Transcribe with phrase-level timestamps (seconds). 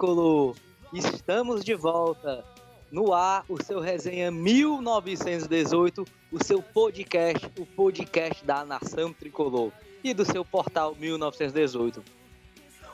[0.00, 0.56] tricolor,
[0.94, 2.42] estamos de volta
[2.90, 9.70] no ar, o seu resenha 1918, o seu podcast, o podcast da nação tricolor
[10.02, 12.02] e do seu portal 1918.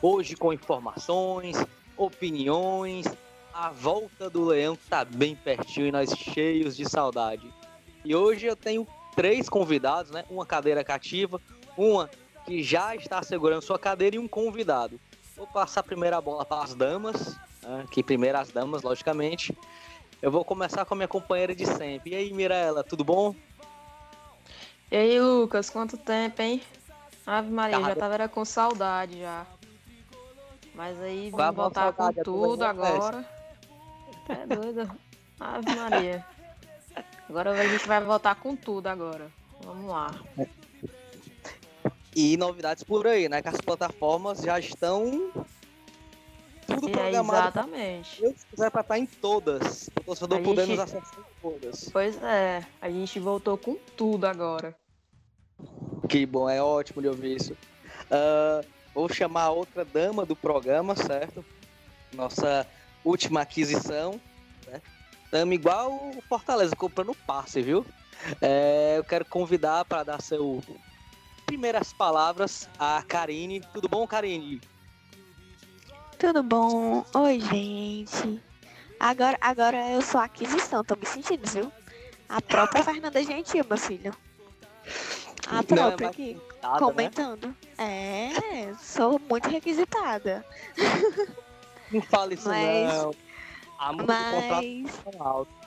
[0.02, 1.56] Hoje com informações,
[1.96, 3.06] opiniões,
[3.54, 7.48] a volta do leão tá bem pertinho e nós cheios de saudade.
[8.04, 8.84] E hoje eu tenho
[9.14, 10.24] três convidados, né?
[10.28, 11.40] Uma cadeira cativa,
[11.76, 12.10] uma
[12.44, 15.00] que já está segurando sua cadeira e um convidado.
[15.36, 17.86] Vou passar a bola para as damas, né?
[17.90, 19.56] que primeiro as damas, logicamente.
[20.22, 22.12] Eu vou começar com a minha companheira de sempre.
[22.12, 23.34] E aí, Mirella, tudo bom?
[24.90, 26.62] E aí, Lucas, quanto tempo, hein?
[27.26, 29.44] Ave Maria, já tava era com saudade já.
[30.74, 33.28] Mas aí vamos voltar com tudo agora.
[34.28, 34.90] É doido.
[35.38, 36.24] Ave Maria.
[37.28, 39.30] Agora a gente vai voltar com tudo agora.
[39.62, 40.14] Vamos lá.
[42.18, 43.42] E novidades por aí, né?
[43.42, 45.30] Que as plataformas já estão
[46.66, 47.58] tudo é, programado.
[47.58, 48.16] Exatamente.
[48.38, 49.90] Se quiser pra estar em todas.
[50.00, 50.80] O torcedor podendo gente...
[50.80, 51.90] acessar em todas.
[51.92, 54.74] Pois é, a gente voltou com tudo agora.
[56.08, 57.52] Que bom, é ótimo de ouvir isso.
[57.52, 61.44] Uh, vou chamar outra dama do programa, certo?
[62.14, 62.66] Nossa
[63.04, 64.18] última aquisição.
[64.66, 64.80] Né?
[65.52, 67.84] Igual o Fortaleza, comprando passe, viu?
[68.40, 70.62] É, eu quero convidar para dar seu
[71.46, 73.60] primeiras palavras a Karine.
[73.72, 74.60] Tudo bom, Karine?
[76.18, 77.04] Tudo bom?
[77.14, 78.42] Oi, gente.
[78.98, 81.72] Agora, agora eu sou aquisição, tô me sentindo, viu?
[82.28, 84.14] A própria Fernanda Gentil, meu filho.
[85.48, 86.78] A própria aqui, né?
[86.78, 87.54] comentando.
[87.78, 88.32] Né?
[88.72, 90.44] É, sou muito requisitada.
[91.92, 93.14] Não fale isso mas, não.
[93.78, 95.20] A mas...
[95.20, 95.65] alto.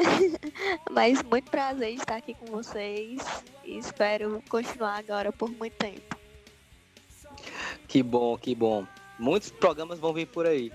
[0.90, 3.20] Mas muito prazer estar aqui com vocês
[3.64, 6.16] e espero continuar agora por muito tempo.
[7.86, 8.86] Que bom, que bom.
[9.18, 10.72] Muitos programas vão vir por aí.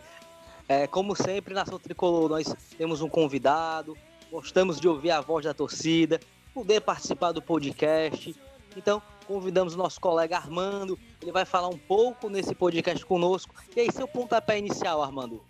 [0.68, 3.98] É, como sempre, na Nação Tricolor, nós temos um convidado,
[4.32, 6.20] gostamos de ouvir a voz da torcida,
[6.54, 8.36] poder participar do podcast.
[8.76, 13.54] Então, convidamos o nosso colega Armando, ele vai falar um pouco nesse podcast conosco.
[13.76, 15.42] E aí, seu pontapé inicial, Armando?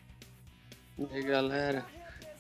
[0.97, 1.85] E aí, galera,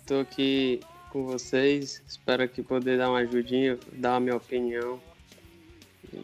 [0.01, 0.81] estou aqui
[1.15, 2.03] com vocês.
[2.05, 4.99] Espero aqui poder dar uma ajudinha, dar a minha opinião.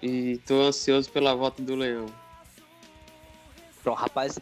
[0.02, 2.08] E tô ansioso pela volta do Leão.
[3.82, 4.38] Pronto, rapaz,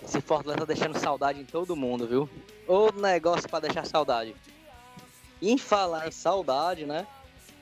[0.00, 2.30] esse Fortaleza tá deixando saudade em todo mundo, viu?
[2.68, 4.36] Outro negócio para deixar saudade.
[5.40, 7.04] E em falar em saudade, né?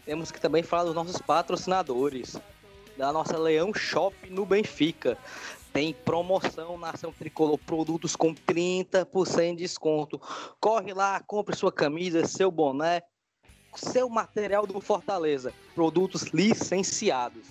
[0.05, 2.37] Temos que também falar dos nossos patrocinadores.
[2.99, 5.17] Da nossa Leão Shop no Benfica.
[5.73, 10.21] Tem promoção na ação tricolor, produtos com 30% de desconto.
[10.61, 13.03] Corre lá, compre sua camisa, seu boné,
[13.75, 15.53] seu material do Fortaleza.
[15.75, 17.47] Produtos licenciados.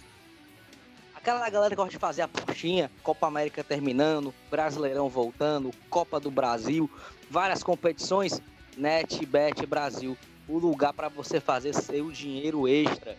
[1.15, 6.31] Aquela galera que gosta de fazer a puxinha, Copa América terminando, Brasileirão voltando, Copa do
[6.31, 6.89] Brasil,
[7.29, 8.41] várias competições,
[8.77, 13.17] NetBet Brasil, o lugar para você fazer seu dinheiro extra.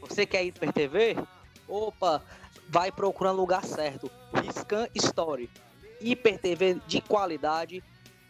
[0.00, 1.16] Você quer ir para TV?
[1.68, 2.22] Opa,
[2.68, 4.10] vai procurando o lugar certo.
[4.52, 5.50] Scan Story.
[6.00, 7.82] Hiper TV de qualidade,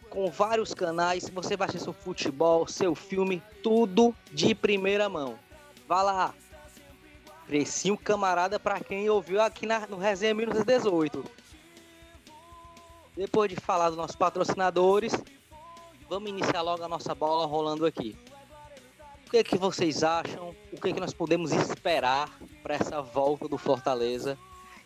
[0.09, 1.29] com vários canais.
[1.29, 5.39] Você vai assistir seu futebol, seu filme, tudo de primeira mão.
[5.87, 6.33] Vá lá.
[7.47, 11.23] Precinho camarada para quem ouviu aqui na, no Resenha 1918.
[13.15, 15.13] Depois de falar dos nossos patrocinadores,
[16.09, 18.17] vamos iniciar logo a nossa bola rolando aqui
[19.33, 20.55] que, é que vocês acham?
[20.71, 22.29] O que, é que nós podemos esperar
[22.63, 24.37] para essa volta do Fortaleza?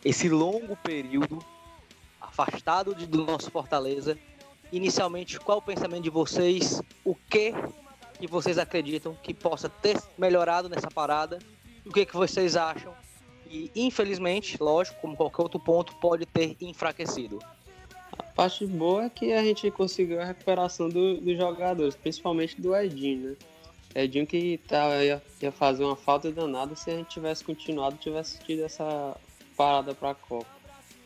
[0.04, 1.38] Esse longo período
[2.20, 4.18] afastado de, do nosso Fortaleza.
[4.72, 6.82] Inicialmente, qual o pensamento de vocês?
[7.06, 7.54] O que
[8.20, 11.38] que vocês acreditam que possa ter melhorado nessa parada?
[11.86, 12.94] O que, que vocês acham?
[13.50, 17.40] E infelizmente, lógico, como qualquer outro ponto, pode ter enfraquecido.
[18.18, 22.76] A parte boa é que a gente conseguiu a recuperação do, dos jogadores, principalmente do
[22.76, 23.36] Edinho, né?
[23.96, 28.40] Edinho que tá, ia, ia, fazer uma falta danada se a gente tivesse continuado, tivesse
[28.40, 29.16] tido essa
[29.56, 30.48] parada pra Copa.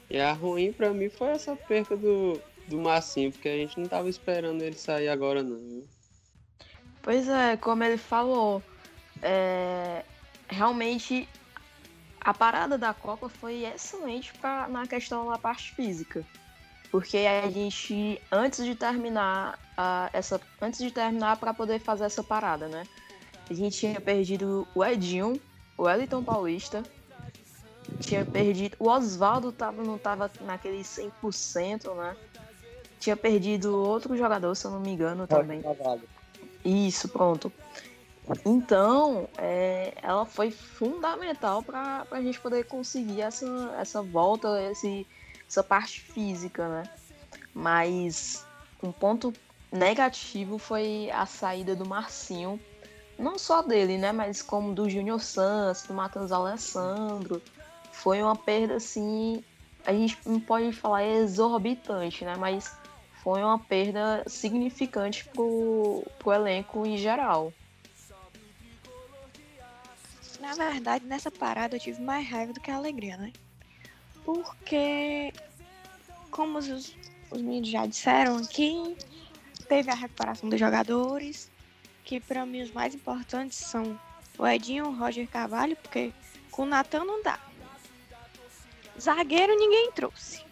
[0.09, 3.87] E a ruim para mim foi essa perca do, do Massinho, porque a gente não
[3.87, 5.83] tava esperando ele sair agora não.
[7.01, 8.61] Pois é, como ele falou,
[9.21, 10.03] é,
[10.49, 11.27] realmente
[12.19, 16.25] a parada da Copa foi excelente pra, na questão da parte física.
[16.91, 22.21] Porque a gente, antes de terminar a, essa, antes de terminar para poder fazer essa
[22.21, 22.83] parada, né?
[23.49, 25.39] A gente tinha perdido o Edinho,
[25.77, 26.83] o Wellington Paulista,
[27.99, 28.75] tinha perdido.
[28.77, 32.15] O Oswaldo tava, não estava naquele 100%, né?
[32.99, 35.61] Tinha perdido outro jogador, se eu não me engano, também.
[36.63, 37.51] Isso, pronto.
[38.45, 43.45] Então, é, ela foi fundamental para a gente poder conseguir essa,
[43.79, 45.07] essa volta, esse
[45.51, 46.83] essa parte física, né?
[47.53, 48.45] Mas
[48.81, 49.33] um ponto
[49.69, 52.57] negativo foi a saída do Marcinho,
[53.19, 54.13] não só dele, né?
[54.13, 57.41] Mas como do Júnior Santos, do Matheus Alessandro.
[57.91, 59.43] Foi uma perda, assim,
[59.85, 62.35] a gente não pode falar exorbitante, né?
[62.37, 62.73] Mas
[63.21, 67.53] foi uma perda significante pro, pro elenco em geral.
[70.39, 73.33] Na verdade, nessa parada eu tive mais raiva do que alegria, né?
[74.23, 75.33] Porque,
[76.29, 76.95] como os,
[77.31, 78.95] os meninos já disseram aqui,
[79.67, 81.49] teve a recuperação dos jogadores,
[82.03, 83.99] que para mim os mais importantes são
[84.37, 86.13] o Edinho, o Roger Carvalho, porque
[86.51, 87.39] com o Natan não dá.
[88.99, 90.43] Zagueiro ninguém trouxe.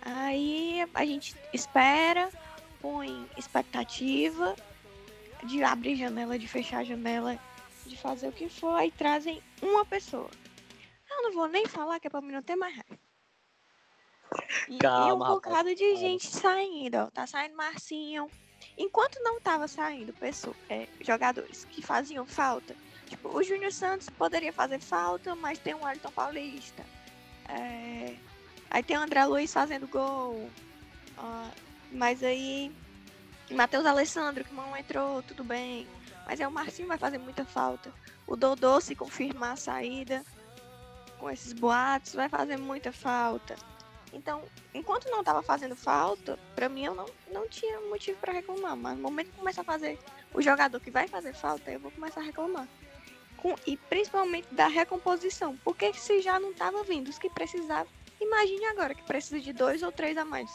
[0.00, 2.30] Aí a gente espera,
[2.80, 4.54] põe expectativa
[5.44, 7.38] de abrir janela, de fechar janela,
[7.86, 10.30] de fazer o que for, aí trazem uma pessoa.
[11.16, 12.98] Eu não vou nem falar que é pra mim não ter mais raiva.
[14.68, 15.98] E, Calma, e um rapaz, bocado de calma.
[16.00, 17.06] gente saindo, ó.
[17.10, 18.28] Tá saindo Marcinho.
[18.76, 22.74] Enquanto não tava saindo pessoa, é, jogadores que faziam falta,
[23.08, 26.84] tipo, o Júnior Santos poderia fazer falta, mas tem o Ayrton Paulista.
[27.48, 28.16] É,
[28.70, 30.50] aí tem o André Luiz fazendo gol.
[31.92, 32.72] mas aí.
[33.50, 35.86] Matheus Alessandro, que não entrou, tudo bem.
[36.26, 37.92] Mas é o Marcinho vai fazer muita falta.
[38.26, 40.24] O Dodô, se confirmar a saída
[41.18, 43.56] com esses boatos, vai fazer muita falta.
[44.12, 48.76] Então, enquanto não estava fazendo falta, pra mim eu não, não tinha motivo para reclamar.
[48.76, 49.98] Mas no momento que começa a fazer
[50.32, 52.68] o jogador que vai fazer falta, eu vou começar a reclamar.
[53.36, 55.56] Com, e principalmente da recomposição.
[55.64, 59.82] Porque se já não estava vindo os que precisavam, imagine agora que precisa de dois
[59.82, 60.50] ou três a mais.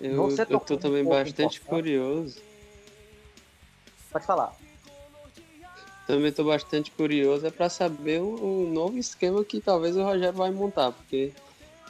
[0.00, 1.60] Eu, Você eu tocou tô também bastante importante.
[1.60, 2.42] curioso.
[4.10, 4.56] Pode falar.
[6.06, 10.34] Também tô bastante curioso é para saber o, o novo esquema que talvez o Rogério
[10.34, 11.32] vai montar, porque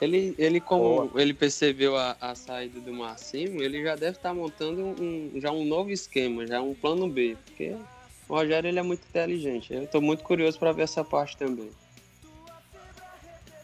[0.01, 4.83] ele, ele como ele percebeu a, a saída do Marcinho, ele já deve estar montando
[4.83, 7.77] um, já um novo esquema, já um plano B, porque
[8.29, 9.75] o Rogério ele é muito inteligente.
[9.75, 11.71] Eu tô muito curioso para ver essa parte também.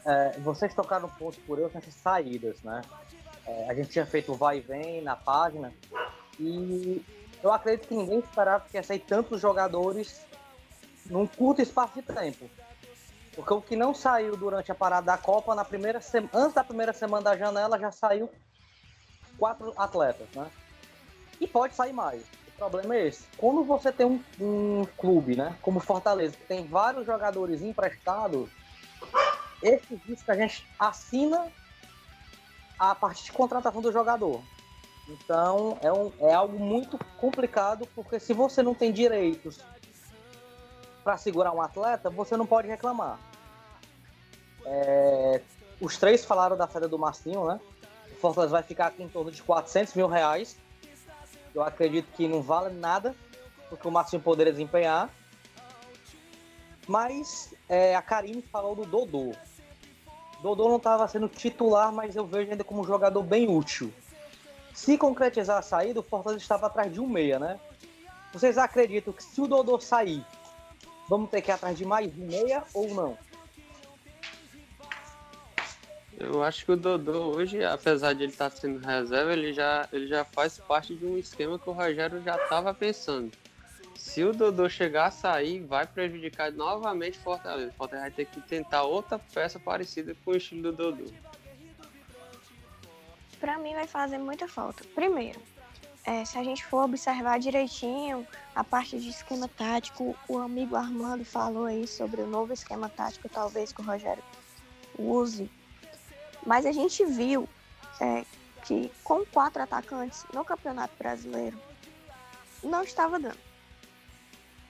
[0.05, 2.83] É, vocês tocaram um ponto curioso nessas saídas, né?
[3.47, 5.73] É, a gente tinha feito o vai e vem na página
[6.39, 7.03] e
[7.43, 10.21] eu acredito que ninguém esperava que ia sair tantos jogadores
[11.11, 12.49] num curto espaço de tempo.
[13.35, 16.01] Porque o que não saiu durante a parada da Copa, na primeira
[16.33, 18.31] antes da primeira semana da janela, já saiu
[19.39, 20.51] quatro atletas, né?
[21.41, 22.23] E pode sair mais.
[22.23, 23.25] O problema é esse.
[23.37, 25.57] Quando você tem um, um clube, né?
[25.63, 28.49] Como Fortaleza, que tem vários jogadores emprestados,
[29.63, 31.51] esse risco a gente assina
[32.79, 34.43] a partir de contratação do jogador.
[35.09, 39.61] Então é, um, é algo muito complicado, porque se você não tem direitos
[41.03, 43.19] para segurar um atleta, você não pode reclamar.
[44.65, 45.41] É,
[45.81, 47.61] os três falaram da saída do Marcinho, né?
[48.13, 50.57] O Fortaleza vai ficar aqui em torno de 400 mil reais.
[51.55, 53.15] Eu acredito que não vale nada,
[53.69, 55.09] porque o Marcinho poderia desempenhar.
[56.87, 59.33] Mas é, a Karine falou do Dodô.
[60.43, 63.93] Dodô não estava sendo titular, mas eu vejo ainda como um jogador bem útil.
[64.75, 67.61] Se concretizar a saída, o Fortaleza estava atrás de um meia, né?
[68.33, 70.25] Vocês acreditam que se o Dodô sair,
[71.11, 73.19] vamos ter que ir atrás de mais um meia ou não?
[76.17, 80.07] Eu acho que o Dodô hoje, apesar de ele estar sendo reserva, ele já, ele
[80.07, 83.33] já faz parte de um esquema que o Rogério já estava pensando.
[83.97, 87.71] Se o Dodô chegar a sair, vai prejudicar novamente o Fortaleza.
[87.71, 91.11] O Fortaleza vai ter que tentar outra peça parecida com o estilo do Dodô.
[93.41, 94.85] Pra mim vai fazer muita falta.
[94.95, 95.41] Primeiro,
[96.07, 101.25] é, se a gente for observar direitinho a parte de esquema tático, o amigo Armando
[101.25, 104.23] falou aí sobre o novo esquema tático, talvez que o Rogério
[104.99, 105.51] use.
[106.47, 107.49] Mas a gente viu
[108.01, 108.25] é,
[108.63, 111.61] que com quatro atacantes no Campeonato Brasileiro
[112.63, 113.39] não estava dando.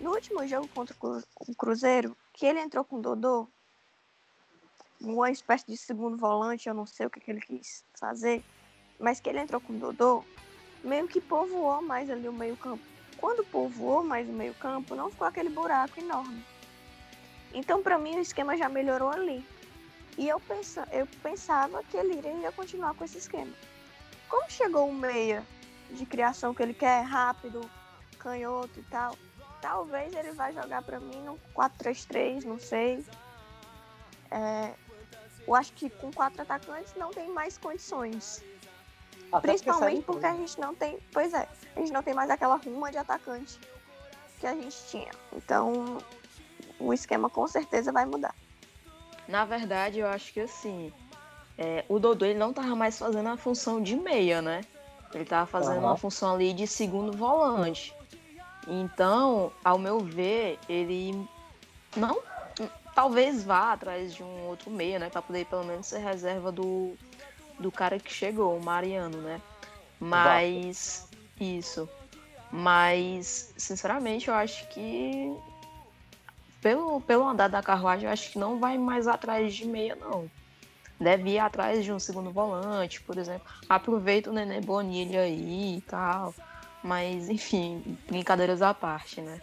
[0.01, 3.47] No último jogo contra o Cru- o Cruzeiro, que ele entrou com o Dodô,
[5.01, 8.45] uma espécie de segundo volante, eu não sei o que, que ele quis fazer,
[8.99, 10.25] mas que ele entrou com o Dodô,
[10.83, 12.83] meio que povoou mais ali o meio-campo.
[13.17, 16.45] Quando povoou mais o meio-campo, não ficou aquele buraco enorme.
[17.53, 19.45] Então, para mim, o esquema já melhorou ali.
[20.17, 23.53] E eu, pensa, eu pensava que ele iria continuar com esse esquema.
[24.29, 25.45] Como chegou o meia
[25.91, 27.69] de criação que ele quer, rápido,
[28.19, 29.17] canhoto e tal,
[29.61, 33.05] talvez ele vai jogar para mim no 4-3-3, não sei.
[34.31, 34.73] É,
[35.47, 38.45] eu acho que com quatro atacantes não tem mais condições.
[39.33, 40.99] Até Principalmente porque porque a gente não tem.
[41.13, 43.59] Pois é, a gente não tem mais aquela ruma de atacante
[44.41, 45.11] que a gente tinha.
[45.33, 45.99] Então
[46.79, 48.35] o esquema com certeza vai mudar.
[49.29, 50.93] Na verdade, eu acho que assim,
[51.57, 54.65] é, o Dodô ele não tava mais fazendo a função de meia, né?
[55.13, 55.87] Ele tava fazendo Aham.
[55.87, 57.95] uma função ali de segundo volante.
[58.67, 61.29] Então, ao meu ver, ele
[61.97, 62.21] não
[62.95, 66.97] talvez vá atrás de um outro meia, né, Pra poder pelo menos ser reserva do
[67.61, 69.40] do cara que chegou, o Mariano, né?
[70.00, 71.88] Mas isso.
[72.50, 75.33] Mas sinceramente, eu acho que
[76.61, 80.31] pelo pelo andar da carruagem, eu acho que não vai mais atrás de meia não.
[80.99, 83.47] Deve ir atrás de um segundo volante, por exemplo.
[83.69, 86.35] Aproveita o Nenê Bonilha aí e tal.
[86.83, 89.40] Mas, enfim, brincadeiras à parte, né?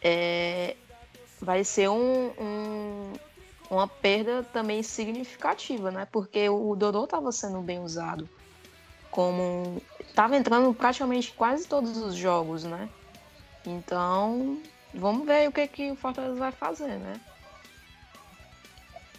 [0.00, 0.76] É,
[1.40, 3.12] vai ser um, um-
[3.72, 6.06] uma perda também significativa, né?
[6.12, 8.28] Porque o Dodô estava sendo bem usado.
[9.10, 9.80] Como.
[10.14, 12.88] Tava entrando praticamente quase todos os jogos, né?
[13.66, 14.62] Então,
[14.92, 17.18] vamos ver o que, que o Fortaleza vai fazer, né?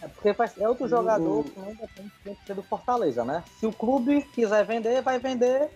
[0.00, 0.28] É porque
[0.60, 3.42] é outro O- jogador o- que não depende tem que ser do Fortaleza, né?
[3.58, 5.70] Se o clube quiser vender, vai vender,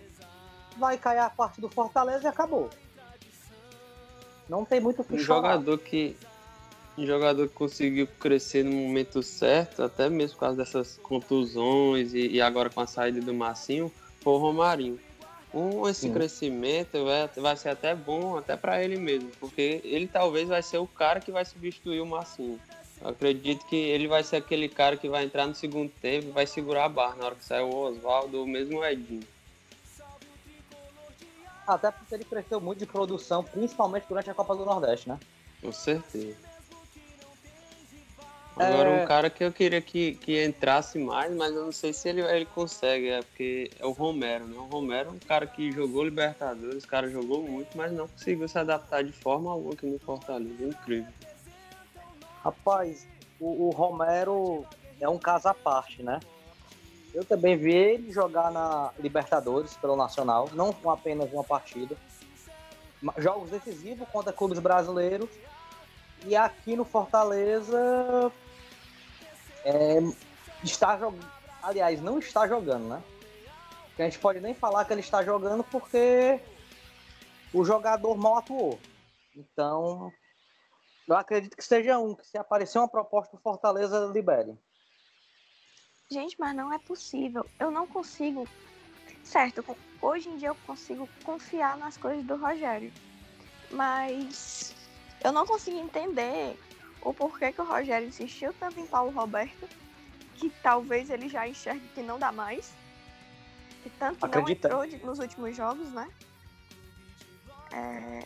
[0.77, 2.69] vai cair a parte do Fortaleza e acabou.
[4.47, 6.15] Não tem muito o que Um jogador que.
[6.99, 12.27] Um jogador que conseguiu crescer no momento certo, até mesmo por causa dessas contusões e,
[12.27, 13.89] e agora com a saída do Massinho,
[14.21, 14.99] foi o Romarinho.
[15.53, 16.13] Um, esse Sim.
[16.13, 20.77] crescimento vai, vai ser até bom até para ele mesmo, porque ele talvez vai ser
[20.79, 22.59] o cara que vai substituir o Massinho.
[23.01, 26.31] Eu acredito que ele vai ser aquele cara que vai entrar no segundo tempo e
[26.31, 29.25] vai segurar a barra na hora que sair o Oswaldo ou mesmo o Edinho.
[31.65, 35.17] Até porque ele cresceu muito de produção, principalmente durante a Copa do Nordeste, né?
[35.61, 36.48] Com certeza.
[38.55, 39.03] Agora, É.
[39.03, 42.21] um cara que eu queria que, que entrasse mais, mas eu não sei se ele,
[42.21, 44.57] ele consegue, é porque é o Romero, né?
[44.57, 48.47] O Romero é um cara que jogou Libertadores, o cara jogou muito, mas não conseguiu
[48.49, 50.65] se adaptar de forma alguma aqui no Fortaleza.
[50.65, 51.13] Incrível.
[52.43, 53.07] Rapaz,
[53.39, 54.65] o, o Romero
[54.99, 56.19] é um caso à parte, né?
[57.13, 61.95] Eu também vi ele jogar na Libertadores pelo Nacional, não com apenas uma partida.
[63.17, 65.29] Jogos decisivos contra clubes brasileiros.
[66.25, 68.31] E aqui no Fortaleza
[69.63, 69.99] é,
[70.63, 71.31] está jogando.
[71.61, 73.03] Aliás, não está jogando, né?
[73.95, 76.39] Que a gente pode nem falar que ele está jogando porque
[77.53, 78.79] o jogador mal atuou.
[79.35, 80.11] Então,
[81.07, 84.57] eu acredito que seja um, que se aparecer uma proposta do Fortaleza, libere.
[86.11, 87.45] Gente, mas não é possível.
[87.59, 88.47] Eu não consigo.
[89.23, 89.63] Certo,
[90.01, 92.91] hoje em dia eu consigo confiar nas coisas do Rogério.
[93.69, 94.75] Mas
[95.23, 96.57] eu não consigo entender
[97.01, 99.67] o porquê que o Rogério insistiu tanto em Paulo Roberto,
[100.35, 102.71] que talvez ele já enxergue que não dá mais.
[103.83, 104.69] Que tanto que Acredita?
[104.69, 106.09] não entrou nos últimos jogos, né?
[107.71, 108.19] É,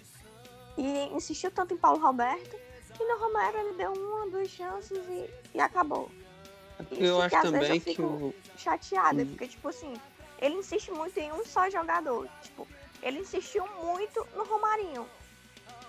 [0.78, 2.56] E insistiu tanto em Paulo Roberto,
[3.00, 6.10] e no Romero ele deu uma, duas chances e, e acabou
[6.92, 8.34] Isso eu que acho também eu que o.
[8.58, 9.28] chateada, Hum.
[9.28, 9.94] porque, tipo assim,
[10.40, 12.28] ele insiste muito em um só jogador.
[12.42, 12.68] Tipo,
[13.02, 15.08] ele insistiu muito no Romarinho.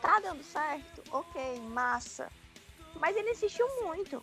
[0.04, 1.02] Tá dando certo?
[1.10, 2.30] Ok, massa.
[2.96, 4.22] Mas ele insistiu muito.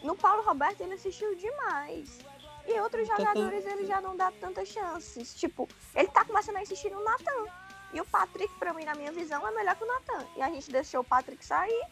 [0.00, 2.20] No Paulo Roberto ele insistiu demais.
[2.64, 5.34] E outros Tá jogadores ele já não dá tantas chances.
[5.34, 7.46] Tipo, ele tá começando a insistir no Natan.
[7.92, 10.24] E o Patrick, pra mim, na minha visão, é melhor que o Natan.
[10.36, 11.84] E a gente deixou o Patrick sair.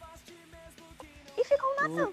[1.36, 2.12] E ficou o Natan.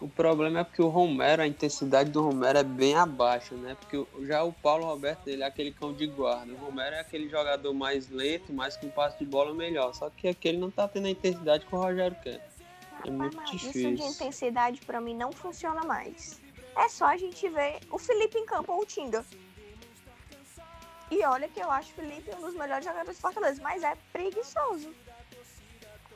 [0.00, 3.76] O problema é porque o Romero, a intensidade do Romero é bem abaixo, né?
[3.78, 6.50] Porque já o Paulo Roberto, ele é aquele cão de guarda.
[6.54, 9.92] O Romero é aquele jogador mais lento, mais com passe de bola melhor.
[9.94, 12.40] Só que aquele não tá tendo a intensidade que o Rogério quer.
[13.04, 13.92] É muito Rapaz, mas difícil.
[13.92, 16.40] Isso de intensidade pra mim não funciona mais.
[16.78, 19.22] É só a gente ver o Felipe em campo ou o Tinga.
[21.10, 23.94] E olha que eu acho o Felipe um dos melhores jogadores do Fortaleza, mas é
[24.14, 24.94] preguiçoso.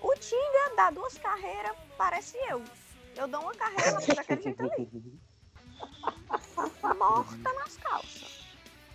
[0.00, 2.62] O Tinga dá duas carreiras, parece eu.
[3.16, 5.20] Eu dou uma carreira ela fica daquele jeito ali.
[6.98, 8.44] Morta nas calças.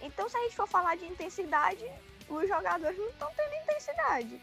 [0.01, 1.85] Então, se a gente for falar de intensidade,
[2.29, 4.41] os jogadores não estão tendo intensidade.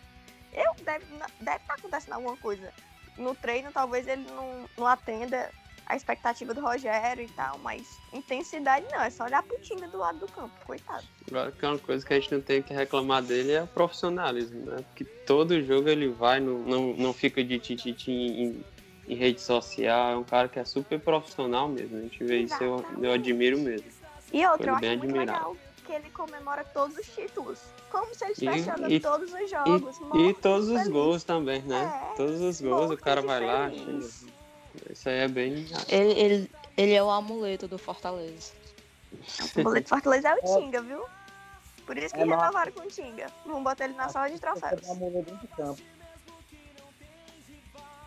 [0.53, 1.05] Eu deve
[1.41, 2.73] deve estar acontecendo alguma coisa
[3.17, 5.51] no treino, talvez ele não, não atenda
[5.87, 9.99] a expectativa do Rogério e tal, mas intensidade não, é só olhar pro time do
[9.99, 11.05] lado do campo, coitado.
[11.29, 13.67] Agora que é uma coisa que a gente não tem que reclamar dele é o
[13.69, 14.77] profissionalismo, né?
[14.89, 18.65] Porque todo jogo ele vai, não, não, não fica de tititi
[19.09, 20.11] em, rede social.
[20.13, 21.97] É um cara que é super profissional mesmo.
[21.99, 23.87] A gente vê isso, eu, eu admiro mesmo.
[24.33, 25.49] E outra, eu Foi acho bem muito admirável.
[25.51, 27.59] legal que ele comemora todos os títulos,
[27.93, 29.97] como se ele E- estivesse jogando e- todos os E, jogos.
[29.99, 30.89] e morto, todos os feliz.
[30.93, 32.11] gols também, né?
[32.13, 33.71] É, todos os gols, o cara vai lá.
[33.71, 33.99] chega.
[34.91, 35.67] Isso aí é bem.
[35.89, 38.53] Ele, ele, ele é o amuleto do Fortaleza.
[39.57, 41.05] O boleto Fortaleza é o Tinga, viu?
[41.87, 43.33] Por isso que É, renovaram com o Tinga.
[43.47, 44.83] Vamos botar ele na sala de troféus.
[44.87, 45.81] Uma mulher dentro de campo.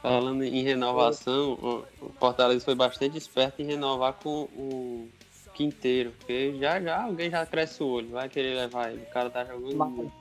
[0.02, 5.10] Falando em renovação, o Fortaleza foi bastante esperto em renovar com o
[5.54, 9.04] Quinteiro, porque já já alguém já cresce o olho, vai querer levar ele.
[9.04, 10.14] O cara tá jogando Mas muito.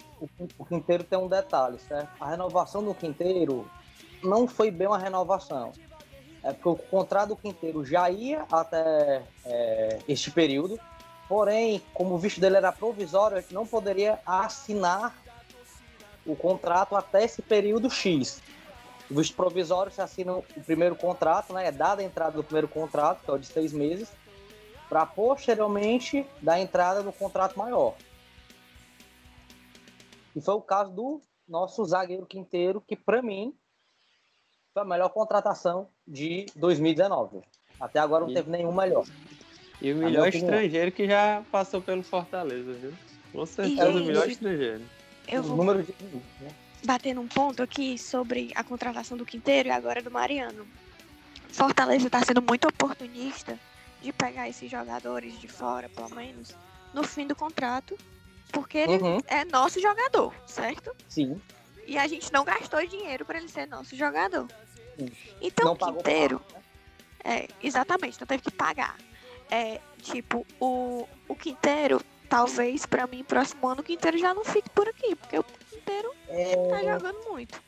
[0.59, 2.11] o, Quinteiro tem um detalhe, certo?
[2.19, 3.71] A renovação do Quinteiro
[4.21, 5.73] não foi bem uma renovação.
[6.43, 10.79] É porque o contrato do Quinteiro já ia até é, este período,
[11.29, 15.17] porém, como o visto dele era provisório, ele não poderia assinar
[16.27, 18.43] o contrato até esse período X.
[19.11, 21.67] O visto provisório se assina o primeiro contrato, né?
[21.69, 24.13] É dada a entrada do primeiro contrato, que é o de seis meses,
[24.89, 27.95] para posteriormente dar a entrada no contrato maior.
[30.37, 33.55] E foi o caso do nosso zagueiro Quinteiro, que para mim
[34.75, 37.41] foi a melhor contratação de 2019.
[37.81, 39.05] Até agora não E- teve nenhum melhor.
[39.81, 42.93] E o melhor estrangeiro que já passou pelo Fortaleza, viu?
[43.33, 44.85] Com certeza o gente, melhor estrangeiro.
[45.29, 45.93] Eu Os vou números de.
[45.93, 46.68] né?
[46.85, 50.67] Bater num ponto aqui sobre a contratação do Quinteiro e agora do Mariano.
[51.51, 53.59] Fortaleza está sendo muito oportunista
[54.01, 56.55] de pegar esses jogadores de fora, pelo menos,
[56.95, 57.99] no fim do contrato,
[58.53, 60.95] porque ele Uhum, é nosso jogador, certo?
[61.09, 61.41] sim.
[61.87, 64.47] E a gente não gastou dinheiro para ele ser nosso jogador.
[64.99, 65.11] Sim.
[65.41, 66.63] Então não o pagou Quinteiro, pago, né?
[67.25, 68.95] é, exatamente, não teve que pagar.
[69.51, 74.69] É, tipo, o, o Quinteiro, talvez para mim, próximo ano, o Quinteiro já não fique
[74.71, 76.13] por aqui, porque o Quinteiro
[76.71, 77.61] tá É, jogando muito.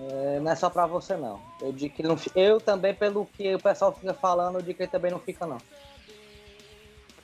[0.00, 1.40] é, não é só pra você, não.
[1.60, 4.82] Eu digo que não Eu também, pelo que o pessoal fica falando, eu digo que
[4.84, 5.60] ele também não fica, não.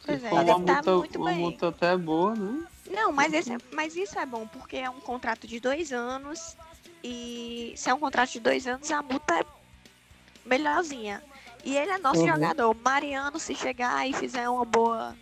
[0.06, 1.38] Pois é, uma tá multa, muito uma bem.
[1.40, 2.66] multa até boa, né?
[2.90, 6.56] Não, mas, esse é- mas isso é bom, porque é um contrato de dois anos.
[7.02, 9.44] E se é um contrato de dois anos, a multa é
[10.44, 11.22] melhorzinha.
[11.64, 12.28] E ele é nosso Uhum.
[12.28, 12.74] jogador.
[12.74, 15.16] Mariano, se chegar e fizer uma boa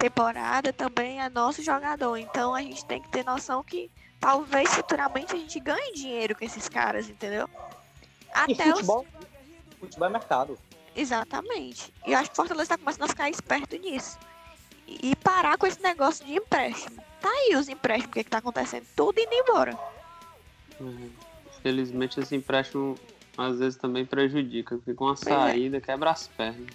[0.00, 2.16] temporada, também é nosso jogador.
[2.16, 6.44] Então a gente tem que ter noção que talvez futuramente a gente ganhe dinheiro com
[6.44, 7.48] esses caras, entendeu?
[8.48, 8.72] E Até os.
[8.72, 9.06] futebol,
[9.78, 10.58] futebol é mercado.
[10.96, 11.92] Exatamente.
[12.06, 14.18] E eu acho que o Fortaleza tá começando a ficar esperto nisso.
[14.86, 17.00] E e parar com esse negócio de empréstimo.
[17.20, 18.86] Tá aí os empréstimos, o que, que tá acontecendo?
[18.96, 19.78] Tudo indo embora.
[20.80, 21.10] Uhum.
[21.58, 22.96] Infelizmente esse empréstimo
[23.36, 25.16] às vezes também prejudica, porque com a é.
[25.16, 26.66] saída quebra as pernas.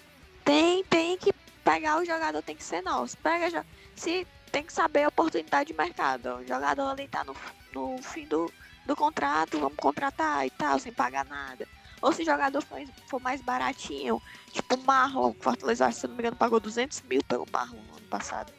[0.44, 1.32] Tem, tem que
[1.66, 3.16] pegar o jogador, tem que ser nosso.
[3.18, 6.36] Pega, se tem que saber a oportunidade de mercado.
[6.36, 7.34] O jogador ali tá no,
[7.74, 8.50] no fim do,
[8.86, 11.66] do contrato, vamos contratar e tal, sem pagar nada.
[12.00, 16.14] Ou se o jogador for, for mais baratinho, tipo o Marlon, o Fortaleza, se não
[16.14, 18.52] me engano, pagou 200 mil pelo Marlon no ano passado.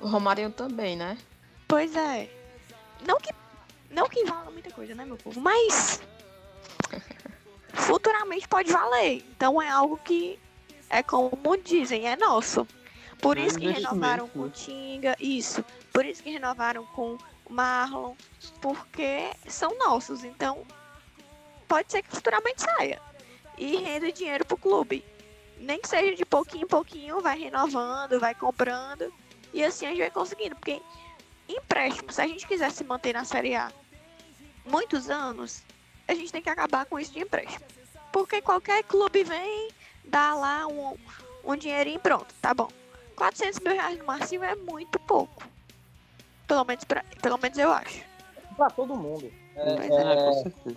[0.00, 1.18] O Romarinho também, né?
[1.66, 2.30] Pois é.
[3.04, 3.34] Não que,
[3.90, 5.40] não que valha muita coisa, né, meu povo?
[5.40, 6.00] Mas
[7.74, 9.24] futuramente pode valer.
[9.30, 10.38] Então é algo que
[10.90, 12.66] é como dizem, é nosso.
[13.20, 14.46] Por É isso que renovaram com né?
[14.46, 15.64] o Tinga, isso.
[15.92, 18.14] Por isso que renovaram com o Marlon,
[18.60, 20.24] porque são nossos.
[20.24, 20.64] Então
[21.66, 23.00] pode ser que futuramente saia
[23.56, 25.04] e renda dinheiro pro clube.
[25.58, 29.12] Nem que seja de pouquinho em pouquinho, vai renovando, vai comprando.
[29.52, 30.54] E assim a gente vai conseguindo.
[30.54, 30.80] Porque
[31.48, 33.72] empréstimo, se a gente quiser se manter na Série A
[34.64, 35.62] muitos anos,
[36.06, 37.64] a gente tem que acabar com isso de empréstimo.
[38.12, 39.70] Porque qualquer clube vem,
[40.08, 40.96] dá lá um,
[41.44, 42.68] um dinheirinho pronto, tá bom.
[43.16, 45.44] 400 mil reais no Marcinho é muito pouco.
[46.46, 48.02] Pelo menos, pra, pelo menos eu acho.
[48.56, 49.30] Pra todo mundo.
[49.56, 50.76] É, É, é, com certeza.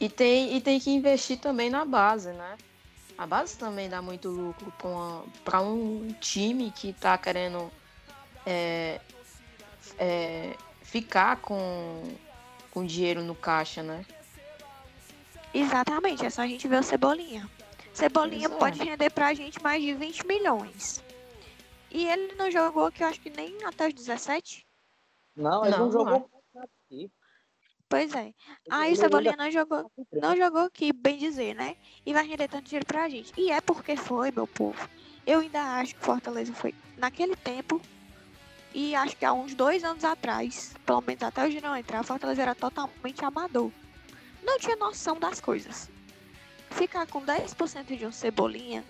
[0.00, 2.56] E tem, e tem que investir também na base, né?
[3.16, 4.72] A base também dá muito lucro
[5.44, 7.68] para um time que tá querendo
[8.46, 9.00] é,
[9.98, 12.04] é, ficar com,
[12.70, 14.06] com dinheiro no caixa, né?
[15.52, 17.48] Exatamente, é só a gente ver o Cebolinha.
[17.98, 18.48] Cebolinha é.
[18.48, 21.02] pode render pra gente mais de 20 milhões.
[21.90, 24.64] E ele não jogou aqui, eu acho que nem até os 17.
[25.34, 27.10] Não, ele não, Não, jogou aqui.
[27.88, 28.32] Pois é.
[28.70, 31.76] Aí o Ele Cebolinha não jogou, não jogou aqui, bem dizer, né?
[32.06, 33.32] E vai render tanto dinheiro pra gente.
[33.36, 34.88] E é porque foi, meu povo.
[35.26, 37.80] Eu ainda acho que Fortaleza foi naquele tempo.
[38.74, 42.42] E acho que há uns dois anos atrás, pelo menos até o Girão entrar, Fortaleza
[42.42, 43.72] era totalmente amador.
[44.42, 45.90] Não tinha noção das coisas.
[46.70, 48.84] Ficar com 10% de um cebolinha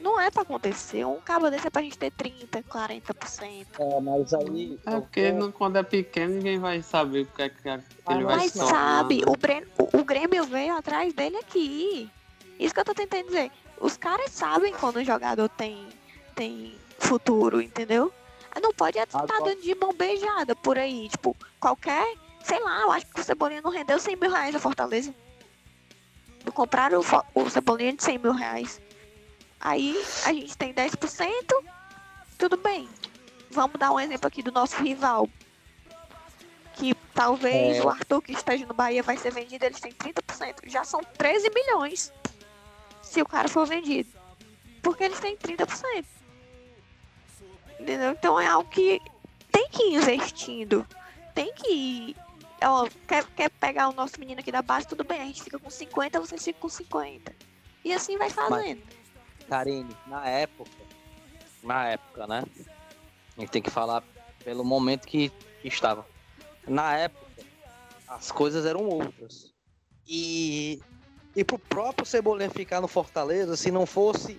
[0.00, 1.04] não é pra acontecer.
[1.04, 3.66] Um cabo desse é pra gente ter 30%, 40%.
[3.78, 4.78] É, mas aí.
[4.86, 7.78] É eu porque não- quando é pequeno ninguém vai saber o que é que é-
[7.78, 9.24] que ele vai Mas se tornar, sabe, né?
[9.28, 12.10] o, Breno, o, Grêmio veio atrás dele aqui.
[12.58, 13.50] Isso que eu tô tentando dizer.
[13.78, 15.86] Os caras sabem quando o jogador tem,
[16.34, 18.12] tem futuro, entendeu?
[18.52, 21.08] Ah, Não pode estar Agora- dando de mão beijada por aí.
[21.08, 22.14] Tipo, qualquer.
[22.42, 25.14] Sei lá, eu acho que o Cebolinha não rendeu 100 mil reais a Fortaleza.
[26.54, 28.80] Compraram o, o Cebolinha de 100 mil reais.
[29.60, 31.30] Aí a gente tem 10%,
[32.38, 32.88] tudo bem.
[33.50, 35.28] Vamos dar um exemplo aqui do nosso rival.
[36.74, 37.82] que talvez É.
[37.82, 40.60] o Arthur que esteja no Bahia vai ser vendido, eles têm 30%.
[40.66, 42.10] Já são 13 milhões
[43.02, 44.08] se o cara for vendido.
[44.80, 46.04] Porque eles têm 30%.
[47.78, 48.12] Entendeu?
[48.12, 49.00] Então é algo que
[49.52, 50.86] tem que ir investindo.
[51.34, 52.16] Tem que ir.
[52.62, 55.58] Ó, quer, quer pegar o nosso menino aqui da base, tudo bem, a gente fica
[55.58, 57.34] com 50, vocês ficam com 50.
[57.84, 58.82] E assim vai fazendo.
[59.48, 60.70] Karine, na época,
[61.62, 62.44] na época, né?
[63.36, 64.02] A gente tem que falar
[64.44, 65.32] pelo momento que
[65.64, 66.06] estava.
[66.68, 67.26] Na época,
[68.06, 69.52] as coisas eram outras.
[70.06, 70.80] E,
[71.34, 74.38] e pro próprio Cebolinha ficar no Fortaleza, se não fosse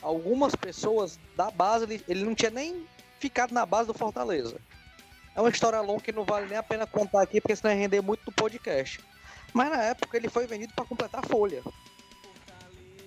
[0.00, 2.86] algumas pessoas da base, ele, ele não tinha nem
[3.18, 4.60] ficado na base do Fortaleza.
[5.38, 7.78] É uma história longa que não vale nem a pena contar aqui, porque senão ia
[7.78, 8.98] render muito do podcast.
[9.54, 11.62] Mas na época ele foi vendido para completar a folha.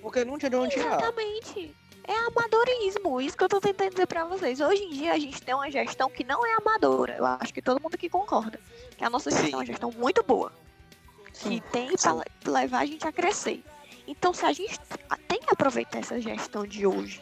[0.01, 0.97] Porque não tinha de onde tirar.
[0.97, 1.75] Exatamente.
[2.07, 4.61] É amadorismo, isso que eu tô tentando dizer pra vocês.
[4.61, 7.17] Hoje em dia a gente tem uma gestão que não é amadora.
[7.17, 8.61] Eu acho que todo mundo aqui concorda.
[8.97, 9.71] Que a nossa gestão é uma Sim.
[9.73, 10.53] gestão muito boa.
[11.33, 11.61] Que Sim.
[11.69, 13.61] tem pra le- levar a gente a crescer.
[14.07, 14.79] Então se a gente
[15.27, 17.21] tem que aproveitar essa gestão de hoje.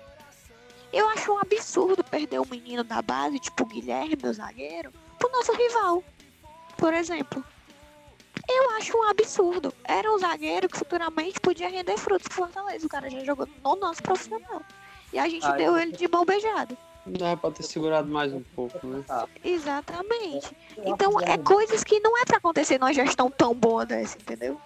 [0.91, 5.31] Eu acho um absurdo perder um menino da base, tipo o Guilherme, meu zagueiro, pro
[5.31, 6.03] nosso rival.
[6.77, 7.43] Por exemplo.
[8.47, 9.71] Eu acho um absurdo.
[9.83, 12.85] Era um zagueiro que futuramente podia render frutos pro Fortaleza.
[12.85, 14.61] O cara já jogou no nosso profissional.
[15.13, 16.75] E a gente Ah, deu eu- ele de mão beijada.
[17.05, 19.03] Dava pra ter segurado mais um pouco, né?
[19.43, 20.55] Exatamente.
[20.77, 24.59] Então é coisas que não é pra acontecer numa gestão tão boa dessa, entendeu?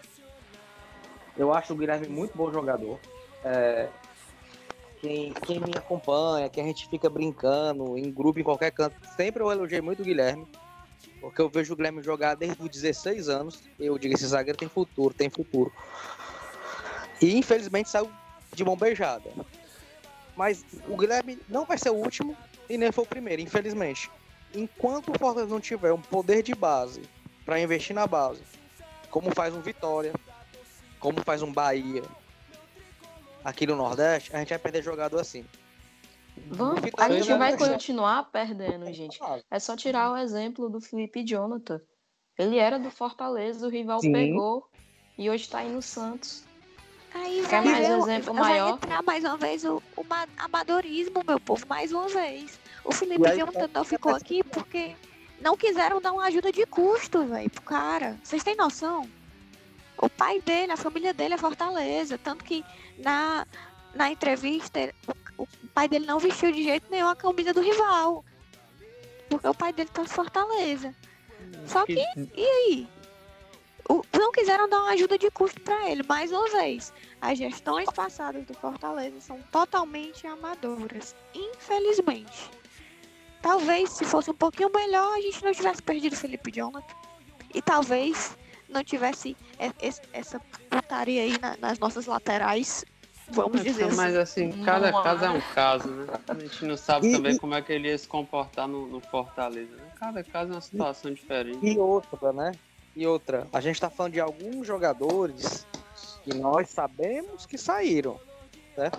[1.38, 3.00] Eu acho o Guilherme muito bom jogador.
[3.44, 3.90] É,
[5.04, 9.44] quem, quem me acompanha, que a gente fica brincando em grupo, em qualquer canto, sempre
[9.44, 10.48] eu elogiei muito o Guilherme.
[11.20, 13.62] Porque eu vejo o Guilherme jogar desde os 16 anos.
[13.78, 15.74] Eu digo, esse zagueiro tem futuro, tem futuro.
[17.22, 18.10] E infelizmente saiu
[18.56, 19.30] de mão beijada.
[20.38, 22.36] Mas o Guilherme não vai ser o último
[22.70, 24.10] e nem foi o primeiro, infelizmente.
[24.56, 27.02] Enquanto o Fortaleza não tiver um poder de base
[27.46, 28.42] para investir na base,
[29.10, 30.14] como faz um Vitória,
[30.98, 32.04] como faz um Bahia
[33.44, 35.46] aqui no Nordeste, a gente vai perder jogador assim.
[36.48, 39.20] Vamos, a gente já vai vai- continuar perdendo, gente.
[39.52, 41.80] É só tirar o exemplo do Felipe Jonathan.
[42.38, 44.12] Ele era do Fortaleza, o rival Sim.
[44.12, 44.68] pegou
[45.18, 46.44] e hoje tá aí no Santos.
[47.14, 48.70] Aí Quer vai mais um exemplo vai maior?
[48.74, 52.60] entrar mais uma vez o, o ma- amadorismo, meu povo, mais uma vez.
[52.84, 54.96] O Felipe aí, Jonathan não ficou aqui porque
[55.40, 58.18] não quiseram dar uma ajuda de custo, velho, pro cara.
[58.24, 59.08] Vocês têm noção?
[59.98, 62.18] O pai dele, a família dele é Fortaleza.
[62.18, 62.64] Tanto que
[62.98, 63.46] na,
[63.94, 64.94] na entrevista,
[65.38, 68.24] o, o pai dele não vestiu de jeito nenhum a camisa do rival.
[69.30, 70.94] Porque o pai dele tá em Fortaleza.
[71.66, 72.04] Só que,
[72.36, 72.88] e aí?
[73.90, 76.04] O- não quiseram dar uma ajuda de custo para ele.
[76.04, 81.16] Mais uma vez, as gestões passadas do Fortaleza são totalmente amadoras.
[81.34, 82.50] Infelizmente.
[83.42, 86.96] Talvez, se fosse um pouquinho melhor, a gente não tivesse perdido o Felipe Jonathan.
[87.54, 88.38] E talvez
[88.74, 92.84] não tivesse e- es- essa putaria aí na- nas nossas laterais.
[93.30, 93.96] Vamos dizer assim.
[93.96, 96.08] Mas assim, cada Não caso é um caso, né?
[96.28, 98.86] A gente não sabe E- também e- como é que ele ia se comportar no,
[98.88, 99.76] no Fortaleza.
[99.76, 99.92] Né?
[99.98, 101.66] Cada caso é uma situação diferente.
[101.66, 102.52] E outra, né?
[102.96, 105.66] E outra, a gente tá falando de alguns jogadores
[106.24, 108.20] que nós sabemos que saíram,
[108.78, 108.92] né?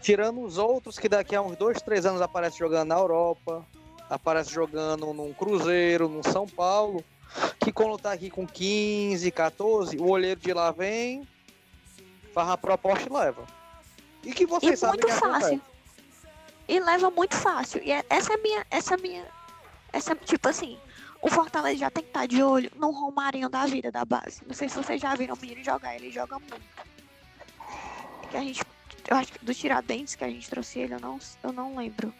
[0.00, 3.66] Tirando os outros que daqui a uns dois, três anos aparecem jogando na Europa,
[4.08, 7.04] aparece jogando num Cruzeiro, num São Paulo,
[7.60, 11.26] que quando tá aqui com 15, 14, o olheiro de lá vem,
[12.34, 13.46] faz a proposta e leva.
[14.24, 15.40] E que vocês E sabem muito que acontece.
[15.42, 15.60] fácil.
[16.68, 17.82] E leva muito fácil.
[17.82, 18.66] E é- essa é minha.
[18.70, 19.26] Essa é minha.
[19.92, 20.78] Essa, tipo assim,
[21.22, 24.42] o Fortaleza já tem que estar de olho no Romarinho da vida da base.
[24.46, 26.60] Não sei se vocês já viram o menino jogar, ele joga muito.
[28.30, 28.62] Que a gente.
[29.08, 32.12] Eu acho que do Tiradentes que a gente trouxe ele, eu não, eu não lembro.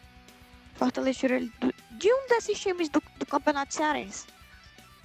[0.75, 4.25] Fortaleza tirou ele do- de um desses times do, do Campeonato Cearense.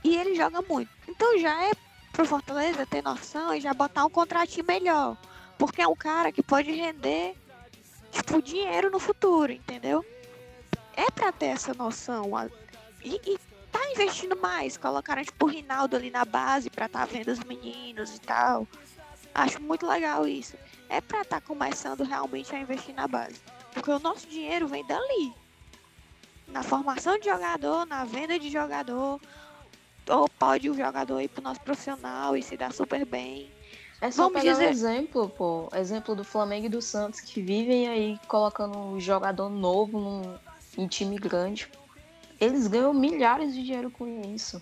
[0.04, 0.90] E ele joga muito.
[1.08, 1.72] Então já é
[2.12, 5.18] pro Fortaleza ter noção e já botar um contratinho melhor.
[5.58, 7.36] Porque é um cara que pode render,
[8.12, 10.06] tipo, dinheiro no futuro, entendeu?
[10.96, 12.30] É pra ter essa noção.
[13.04, 13.38] E, e
[13.72, 14.78] tá investindo mais.
[14.78, 18.68] Colocaram, tipo, o Rinaldo ali na base pra tá vendo os meninos e tal.
[19.34, 20.56] Acho muito legal isso.
[20.88, 23.42] É pra tá começando realmente a investir na base.
[23.74, 25.34] Porque o nosso dinheiro vem dali.
[26.48, 29.20] Na formação de jogador, na venda de jogador.
[30.10, 33.50] Ou pode o jogador ir pro nosso profissional e se dar super bem.
[34.02, 35.70] É só Vamos pegar dizer- um exemplo, pô.
[35.74, 40.36] Exemplo do Flamengo e do Santos, que vivem aí colocando um jogador novo num,
[40.78, 41.70] em time grande.
[42.40, 44.62] Eles ganham milhares de dinheiro com isso.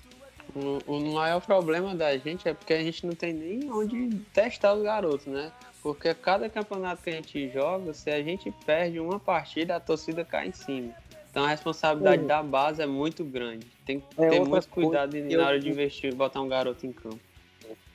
[0.54, 4.73] O, o maior problema da gente é porque a gente não tem nem onde testar
[4.75, 5.51] os garotos, né?
[5.82, 9.80] Porque a cada campeonato que a gente joga, se a gente perde uma partida, a
[9.80, 10.93] torcida cai em cima.
[11.31, 12.27] Então a responsabilidade Uhum.
[12.27, 13.65] da base é muito grande.
[13.85, 16.41] Tem que É ter muito coisa cuidado que na hora eu- de investir e botar
[16.41, 17.19] um garoto em campo.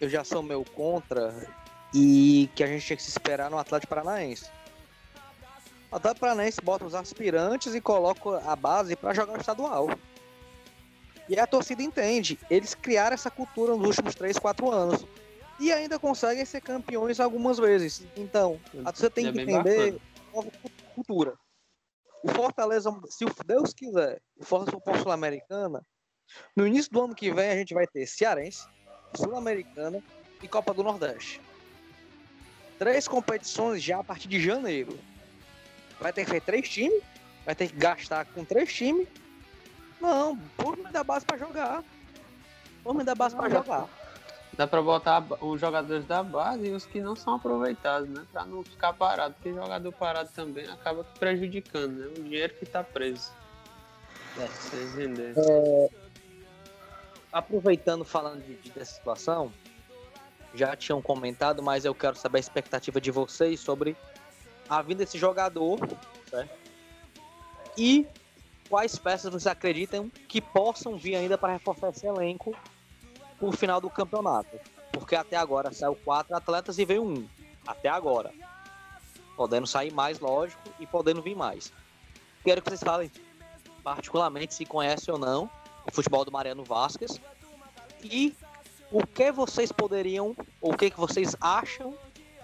[0.00, 1.46] Eu já sou meu contra
[1.94, 4.48] e que a gente tinha que se esperar no Atlético Paranaense.
[5.92, 9.88] O Atlético Paranaense bota os aspirantes e coloca a base para jogar o estadual.
[11.28, 12.38] E a torcida entende.
[12.48, 15.04] Eles criaram essa cultura nos últimos 3, 4 anos.
[15.60, 18.06] E ainda conseguem ser campeões algumas vezes.
[18.16, 19.98] Então, a torcida tem É que entender bacana.
[20.32, 20.48] nova
[20.94, 21.34] cultura.
[22.22, 25.84] O Fortaleza, se o Deus quiser, o Fortaleza for Sul-Americana,
[26.56, 28.66] no início do ano que vem a gente vai ter Cearense,
[29.14, 30.02] Sul-Americana
[30.42, 31.40] e Copa do Nordeste.
[32.78, 34.98] Três competições já a partir de janeiro.
[36.00, 37.02] Vai ter que ter três times,
[37.44, 39.08] vai ter que gastar com três times.
[40.00, 41.82] Não, por me dar base pra jogar.
[42.82, 43.88] Por me dar base pra jogar.
[44.56, 48.24] Dá pra botar os jogadores da base e os que não são aproveitados, né?
[48.32, 49.34] Pra não ficar parado.
[49.34, 52.06] Porque jogador parado também acaba prejudicando, né?
[52.06, 53.30] O dinheiro que tá preso.
[54.38, 54.96] É.
[54.96, 55.34] Render.
[57.32, 59.52] Aproveitando falando de, de- dessa situação,
[60.54, 63.94] já tinham comentado, mas eu quero saber a expectativa de vocês sobre
[64.68, 65.78] a vinda desse jogador,
[66.30, 66.50] certo?
[67.76, 68.06] E
[68.70, 72.56] quais peças vocês acreditam que possam vir ainda para reforçar esse elenco
[73.38, 74.58] pro final do campeonato?
[74.92, 77.28] Porque até agora saiu quatro atletas e veio um.
[77.66, 78.32] Até agora.
[79.36, 81.72] Podendo sair mais, lógico, e podendo vir mais.
[82.42, 83.10] Quero que vocês falem,
[83.82, 85.50] particularmente, se conhecem ou não
[85.86, 87.20] o futebol do Mariano Vasquez
[88.02, 88.34] e
[88.90, 91.94] o que vocês poderiam, ou o que, que vocês acham,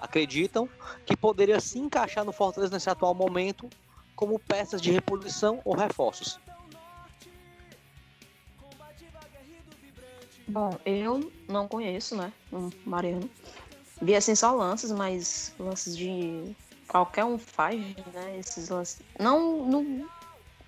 [0.01, 0.69] acreditam,
[1.07, 3.71] que poderia se encaixar no Fortaleza nesse atual momento
[4.17, 6.39] como peças de reposição ou reforços.
[10.49, 12.33] Bom, eu não conheço, né?
[12.51, 13.31] O Mariano.
[14.01, 16.55] Vi assim só lances, mas lances de
[16.89, 17.81] qualquer um faz,
[18.13, 18.39] né?
[18.39, 19.01] Esses lances.
[19.19, 20.09] Não no,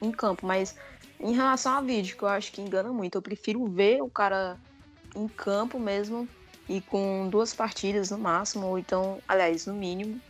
[0.01, 0.75] em campo, mas
[1.21, 3.17] em relação a vídeo, que eu acho que engana muito.
[3.17, 4.59] Eu prefiro ver o cara
[5.17, 6.29] em campo mesmo
[6.69, 10.21] e com duas partidas no máximo, ou então, aliás, no mínimo.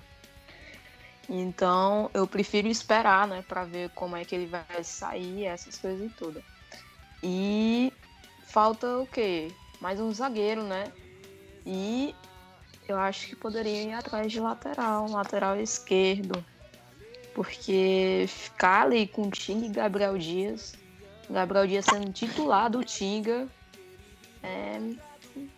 [1.28, 6.07] Então, eu prefiro esperar, né, para ver como é que ele vai sair, essas coisas
[6.07, 6.42] e tudo.
[7.22, 7.92] E
[8.55, 9.51] falta o quê?
[9.81, 10.93] Mais um zagueiro, né?
[11.67, 12.14] E
[12.88, 16.43] eu acho que poderia ir atrás de lateral, lateral esquerdo.
[17.35, 20.77] Porque ficar ali com o Tinga e Gabriel Dias,
[21.29, 23.49] Gabriel Dias sendo titular do Tinga,
[24.40, 24.79] é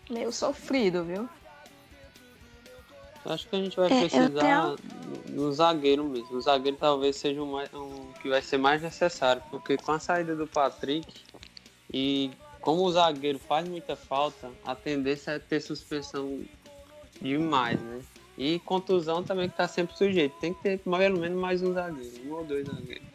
[0.08, 1.28] meio sofrido, viu?
[3.26, 4.76] Acho que a gente vai É, eu precisar
[5.28, 6.34] do zagueiro mesmo.
[6.34, 9.98] O zagueiro talvez seja o mais, um, que vai ser mais necessário, porque com a
[9.98, 11.12] saída do Patrick
[11.92, 12.30] e
[12.66, 16.44] como o zagueiro faz muita falta, a tendência é ter suspensão
[17.22, 18.00] demais, né?
[18.36, 20.34] E contusão também que tá sempre sujeito.
[20.40, 23.06] Tem que ter pelo menos mais um zagueiro, um ou dois zagueiros.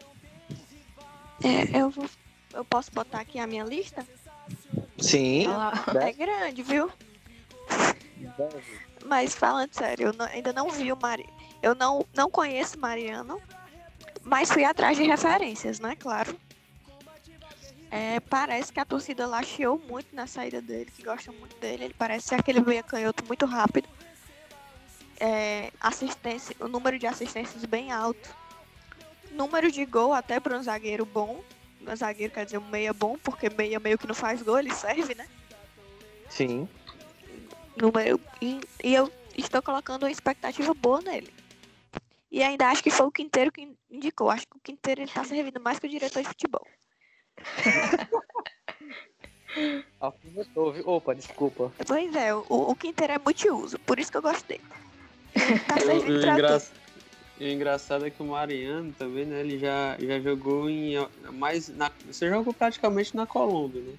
[1.44, 2.06] É, eu, vou,
[2.54, 4.08] eu posso botar aqui a minha lista?
[4.98, 5.44] Sim.
[5.48, 6.90] Ela- É grande, viu?
[9.04, 11.28] Mas falando sério, eu não- ainda não vi o Mari.
[11.62, 13.38] Eu não, não conheço Mariano,
[14.24, 15.98] mas fui atrás de referências, né?
[16.00, 16.40] Claro.
[17.92, 21.84] É, parece que a torcida lá chiou muito na saída dele, que gosta muito dele.
[21.84, 23.90] Ele parece ser aquele meia canhoto muito rápido.
[25.20, 28.34] É, assistência, o número de assistências bem alto.
[29.32, 31.44] Número de gol até para um zagueiro bom.
[31.86, 34.74] Um zagueiro quer dizer um meia bom, porque meia meio que não faz gol, ele
[34.74, 35.28] serve, né?
[36.30, 36.70] Sim.
[37.76, 41.34] número e, e eu estou colocando uma expectativa boa nele.
[42.32, 44.30] E ainda acho que foi o Quinteiro que indicou.
[44.30, 46.66] Acho que o Quinteiro ele tá servindo mais que o diretor de futebol.
[50.00, 50.88] Alfinetou, viu?
[50.88, 51.72] Opa, desculpa.
[51.86, 54.62] Pois é, o, o Quinteiro é multiuso, por isso que eu gosto dele.
[55.36, 56.72] Ele tá O, servindo o pra engra- tudo.
[57.40, 59.42] o engraçado é que o Mariano também, né?
[59.42, 60.96] Ele já, já jogou em
[61.34, 61.68] mais.
[61.70, 63.94] Na, você jogou praticamente na Colômbia, né?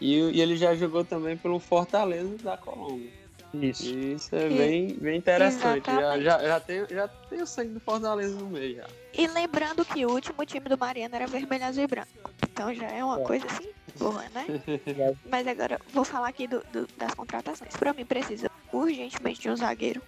[0.00, 3.10] E, e ele já jogou também pelo Fortaleza da Colômbia.
[3.52, 3.84] Isso.
[3.84, 5.84] Isso é E- bem, bem interessante.
[5.86, 6.24] Já, Exatamente.
[6.24, 8.86] já, já, tem, já tem o sangue do Fortaleza no meio já.
[9.12, 12.08] E lembrando que o último time do Mariano era vermelho, azul e branco.
[12.52, 13.24] Então já é uma É.
[13.24, 14.46] coisa assim, boa, né?
[15.28, 17.74] Mas agora vou falar aqui do, do- das contratações.
[17.76, 20.00] Pra mim precisa urgentemente de um zagueiro.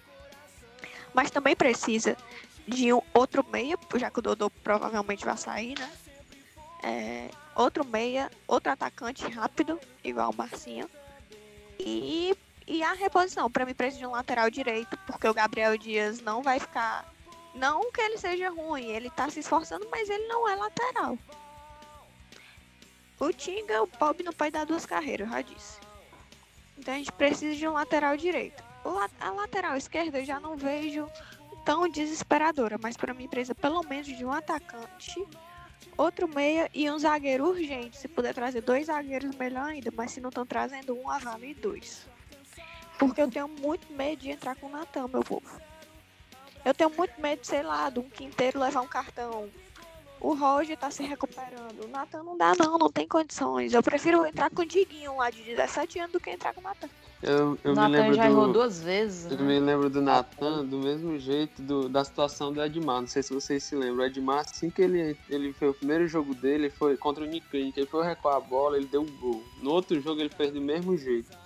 [1.13, 2.15] Mas também precisa
[2.65, 5.91] de um outro meia, já que o Dodô provavelmente vai sair, né?
[6.81, 10.89] É, outro meia, outro atacante rápido, igual o Marcinho.
[11.79, 12.33] E,
[12.67, 13.49] e a reposição.
[13.49, 17.11] Pra mim precisa de um lateral direito, porque o Gabriel Dias não vai ficar.
[17.55, 21.17] Não que ele seja ruim, ele tá se esforçando, mas ele não é lateral.
[23.19, 25.79] O Tinga, o Bob não pode dar duas carreiras, eu já disse.
[26.77, 28.63] Então a gente precisa de um lateral direito.
[29.19, 31.07] A lateral esquerda eu já não vejo
[31.63, 35.25] tão desesperadora, mas para mim precisa pelo menos de um atacante
[35.97, 37.97] outro meia e um zagueiro urgente.
[37.97, 39.91] Se puder trazer dois zagueiros, melhor ainda.
[39.95, 42.07] Mas se não estão trazendo um, avale dois.
[42.97, 45.49] Porque eu tenho muito medo de entrar com o Natan, meu povo.
[46.63, 49.49] Eu tenho muito medo, sei lá, de um quinteiro levar um cartão.
[50.21, 51.83] O Roger tá se recuperando.
[51.83, 53.73] O Natan não dá, não, não tem condições.
[53.73, 56.63] Eu prefiro entrar com o Diguinho lá de 17 anos do que entrar com o
[56.63, 56.87] Natan.
[57.21, 58.31] Eu, eu O me Natan lembro já do...
[58.31, 59.29] errou duas vezes.
[59.29, 59.43] Eu né?
[59.43, 63.01] me lembro do Natan do mesmo jeito do, da situação do Edmar.
[63.01, 64.05] Não sei se vocês se lembram.
[64.05, 67.73] O Edmar, assim que ele, ele foi o primeiro jogo dele, foi contra o Nicklin,
[67.73, 69.43] que ele foi recuar a bola, ele deu um gol.
[69.61, 71.42] No outro jogo ele fez do mesmo jeito.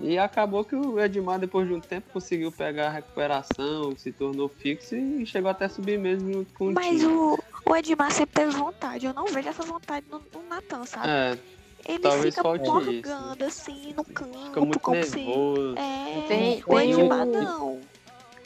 [0.00, 4.48] E acabou que o Edmar, depois de um tempo, conseguiu pegar a recuperação, se tornou
[4.48, 7.06] fixo e chegou até a subir mesmo junto com o Mas time.
[7.06, 9.06] o, o Edmar sempre teve vontade.
[9.06, 11.08] Eu não vejo essa vontade no, no Natan, sabe?
[11.08, 11.38] É,
[11.86, 14.44] Ele talvez fica morgando assim no campo.
[14.46, 15.74] fica muito como se- nervoso.
[15.78, 17.80] É, Tem- o tem Edmar o- não.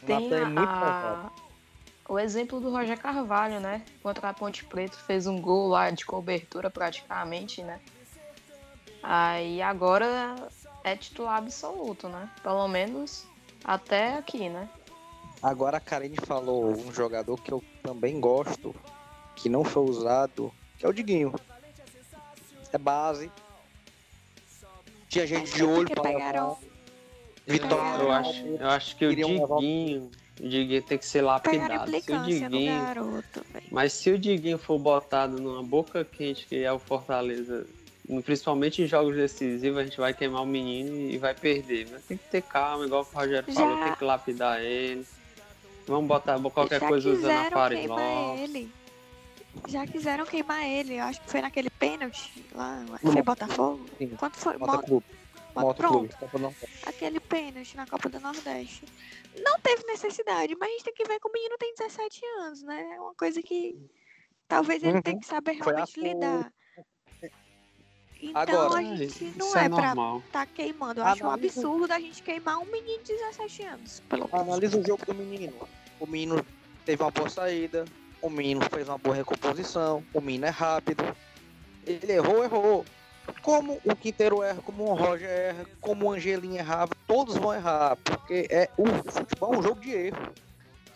[0.07, 1.31] Tem é muito a-
[2.09, 3.83] o exemplo do Roger Carvalho, né?
[4.03, 7.81] Contra a Ponte Preta, fez um gol lá de cobertura praticamente, né?
[9.03, 10.37] Aí agora
[10.85, 12.29] é titular absoluto, né?
[12.43, 13.27] Pelo menos
[13.65, 14.69] até aqui, né?
[15.43, 18.75] Agora a Karine falou um jogador que eu também gosto,
[19.37, 21.33] que não foi usado, que é o Diguinho.
[22.73, 23.31] É base.
[25.09, 26.59] Tinha gente de olho para pegaram-
[27.47, 28.03] Vitória.
[28.03, 31.91] Eu acho, eu acho que o Diguinho, o Diguinho tem que ser lapidado.
[31.91, 33.47] Se o Diguinho garoto.
[33.71, 37.67] Mas se o Diguinho for botado numa boca quente, que é o Fortaleza,
[38.25, 41.89] principalmente em jogos decisivos, a gente vai queimar o menino e vai perder.
[41.91, 45.07] Mas tem que ter calma, igual o Rogério Já- falou, tem que lapidar ele.
[45.87, 48.41] Vamos botar qualquer Já coisa usando a quiseram Fares queimar Lopes.
[48.43, 48.73] ele.
[49.69, 50.95] Já quiseram queimar ele.
[50.97, 52.85] Eu acho que foi naquele pênalti lá.
[53.01, 53.87] Foi Botafogo?
[53.99, 54.09] Sim.
[54.17, 54.57] Quanto foi?
[54.59, 55.07] Mota Mo- Clube.
[55.55, 55.99] Mo- Mota Pronto.
[55.99, 56.15] Clube.
[56.15, 56.55] Copa não-
[56.87, 58.85] aquele pênalti na Copa do Nordeste.
[59.43, 62.63] Não teve necessidade, mas a gente tem que ver que o menino tem 17 anos,
[62.63, 62.97] né?
[62.97, 63.77] É uma coisa que
[64.47, 65.03] talvez ele Uhum.
[65.03, 66.53] tenha que saber Foi realmente a- lidar.
[68.21, 70.23] Então Agora- a gente não é, é pra normal.
[70.33, 71.01] tá queimando.
[71.01, 74.03] Eu acho um Analisa- absurdo a gente queimar um menino de 17 anos.
[74.09, 74.41] Pelo menos.
[74.49, 75.53] Analisa o jogo do menino.
[76.01, 76.45] O menino
[76.85, 77.85] teve uma boa saída.
[78.21, 80.03] O menino fez uma boa recomposição.
[80.13, 81.05] O menino é rápido.
[81.87, 82.85] Ele errou, errou.
[83.43, 87.97] Como o Quinteiro erra, como o Roger erra, como o Angelinho errava, todos vão errar.
[87.97, 90.33] Porque é o futebol é um jogo de erro.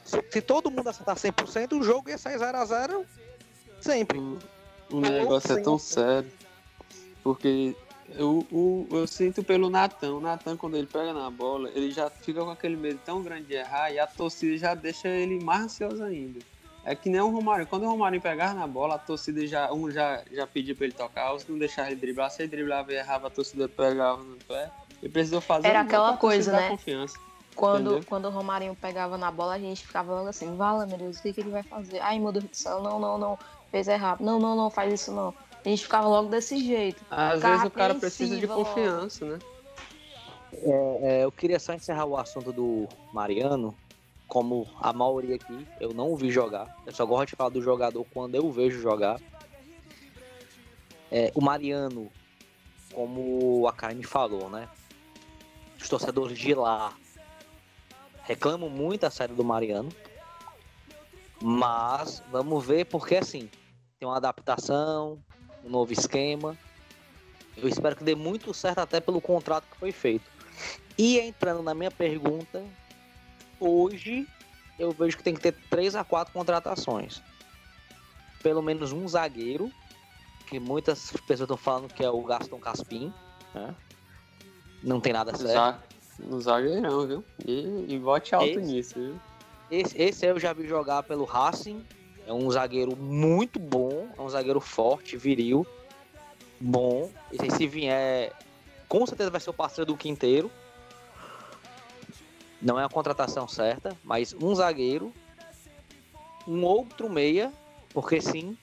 [0.05, 3.05] Se, se todo mundo acertar 100%, o jogo ia sair 0x0
[3.81, 4.19] sempre.
[4.91, 6.31] O negócio é tão sério.
[7.23, 7.75] Porque
[8.17, 10.15] eu, o- eu sinto pelo Natan.
[10.15, 13.45] O Natan, quando ele pega na bola, ele já fica com aquele medo tão grande
[13.45, 16.41] de errar e a torcida já deixa ele mais ansioso ainda.
[16.85, 17.65] É que nem o Romário.
[17.67, 20.93] Quando o Romário pegar na bola, a torcida já, um já, já pedia pra ele
[20.95, 22.29] tocar, outros não deixava ele driblar.
[22.31, 24.69] Se ele driblava e errava, a torcida pegava no pé.
[25.01, 26.69] Ele precisou fazer Era um aquela coisa, né?
[26.71, 27.17] confiança.
[27.55, 28.05] Quando, Entendeu?
[28.09, 31.23] quando o Romarinho pegava na bola, a gente ficava logo assim, vala, meu Deus, o
[31.23, 32.01] que, que ele vai fazer?
[32.01, 33.39] Ai, meu Deus do céu, não, não, não,
[33.71, 34.21] fez errado.
[34.21, 35.33] Não, não, não, faz isso não.
[35.65, 37.05] A gente ficava logo desse jeito.
[37.11, 38.65] Às vezes o cara precisa de logo.
[38.65, 39.39] confiança, né?
[40.53, 43.77] É, eu queria só encerrar o assunto do Mariano.
[44.27, 46.75] Como a maioria aqui, eu não o vi jogar.
[46.87, 49.21] Eu só gosto de falar do jogador quando eu vejo jogar.
[51.11, 52.11] É, o Mariano,
[52.95, 54.69] como a Karine falou, né?
[55.79, 56.95] Os torcedores de lá
[58.23, 59.91] reclamam muito a saída do Mariano.
[61.41, 63.51] Mas vamos ver, porque assim,
[63.99, 65.23] tem uma adaptação,
[65.65, 66.57] um novo esquema.
[67.57, 70.25] Eu espero que dê muito certo até pelo contrato que foi feito.
[70.97, 72.63] E entrando na minha pergunta,
[73.61, 74.27] hoje
[74.79, 77.23] eu vejo que tem que ter três a quatro contratações.
[78.43, 79.71] Pelo menos um zagueiro,
[80.49, 83.13] que muitas pessoas estão falando que é o Gaston Caspim,
[83.55, 83.75] né?
[84.83, 85.93] Não tem nada certo.
[86.19, 87.25] No zagueirão, viu?
[87.47, 89.21] E, e bote alto Esse- nisso, viu?
[89.71, 91.85] Esse, esse eu já vi jogar pelo Racing.
[92.27, 93.92] É um zagueiro muito bom,
[94.23, 95.67] é um zagueiro forte, viril,
[96.61, 97.11] bom.
[97.39, 98.33] Aí, se vier,
[98.89, 100.51] com certeza vai ser o parceiro do Quinteiro.
[102.61, 105.13] Não é a contratação certa, mas um zagueiro,
[106.47, 107.53] um outro meia,
[107.93, 108.57] porque sim,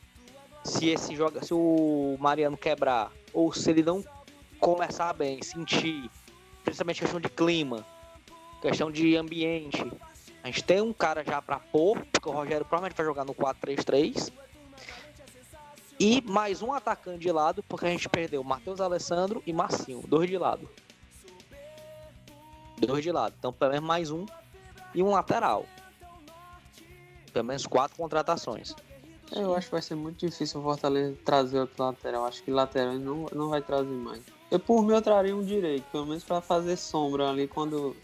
[0.63, 4.03] se esse joga, se o Mariano quebrar ou se ele não
[4.59, 6.09] começar bem, sentir,
[6.63, 7.85] principalmente questão de clima,
[8.61, 9.91] questão de ambiente,
[10.41, 13.35] a gente tem um cara já pra pôr, porque o Rogério provavelmente vai jogar no
[13.35, 14.31] 4-3-3.
[15.99, 20.29] E mais um atacante de lado, porque a gente perdeu Matheus Alessandro e Marcinho, dois
[20.29, 20.69] de lado.
[22.77, 23.35] Dois de lado.
[23.37, 24.25] Então, pelo menos mais um
[24.95, 25.65] e um lateral.
[27.33, 28.73] Pelo menos quatro contratações.
[29.31, 32.25] Eu acho que vai ser muito difícil o Fortaleza trazer outro lateral.
[32.25, 34.23] Acho que lateral não, não vai trazer mais.
[34.49, 37.95] Eu, por mim, eu traria um direito, pelo menos pra fazer sombra ali quando,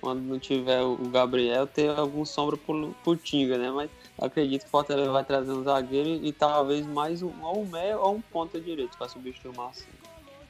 [0.00, 3.70] quando não tiver o Gabriel, ter algum sombra por, por Tinga, né?
[3.70, 3.90] Mas
[4.24, 8.00] acredito que o Fortaleza vai trazer um zagueiro e, talvez mais um, ou um meio
[8.00, 9.88] ou um ponta direito para substituir o Marcinho.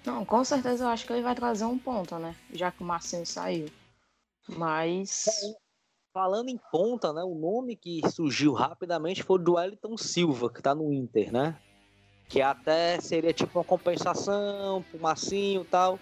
[0.04, 2.36] Não, com certeza eu acho que ele vai trazer um ponta, né?
[2.52, 3.68] Já que o Marcinho saiu.
[4.48, 5.26] Mas.
[6.12, 7.22] Falando em ponta, né?
[7.24, 11.58] O nome que surgiu rapidamente foi o do Wellington Silva, que tá no Inter, né?
[12.28, 15.98] Que até seria tipo uma compensação pro Marcinho e tal.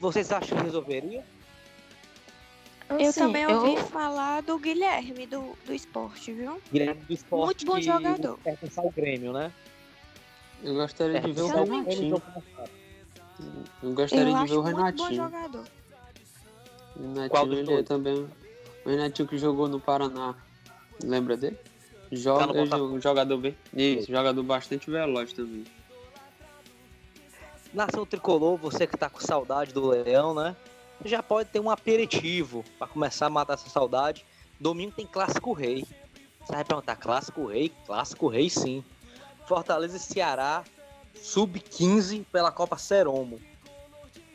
[0.00, 1.24] Vocês acham que resolveria?
[2.90, 6.60] Eu Assim, também ouvi eu- falar do Guilherme do, do esporte, viu?
[6.72, 7.44] Guilherme do Esporte.
[7.44, 8.38] Muito bom jogador.
[8.38, 9.52] pertence ao Grêmio, né?
[10.62, 11.46] Eu gostaria de ver o.
[11.48, 12.22] Renatinho.
[13.82, 15.14] Eu gostaria Eu de acho ver o muito bom Renatinho.
[15.14, 15.64] jogador.
[16.96, 18.28] O Renatinho Qual ele é também.
[18.84, 20.34] O Renatinho que jogou no Paraná.
[21.04, 21.56] Lembra dele?
[21.56, 21.68] Tá
[22.16, 22.94] Joga, Botafogo.
[22.96, 23.54] um jogador bem.
[23.74, 25.64] Isso, jogador bastante veloz também.
[27.72, 30.56] Nação Tricolor, você que tá com saudade do Leão, né?
[31.04, 34.24] Já pode ter um aperitivo para começar a matar essa saudade.
[34.58, 35.84] Domingo tem Clássico Rei.
[36.44, 37.72] Você vai perguntar, Clássico Rei?
[37.86, 38.84] Clássico Rei sim.
[39.46, 40.64] Fortaleza e Ceará,
[41.14, 43.40] sub-15 pela Copa Seromo.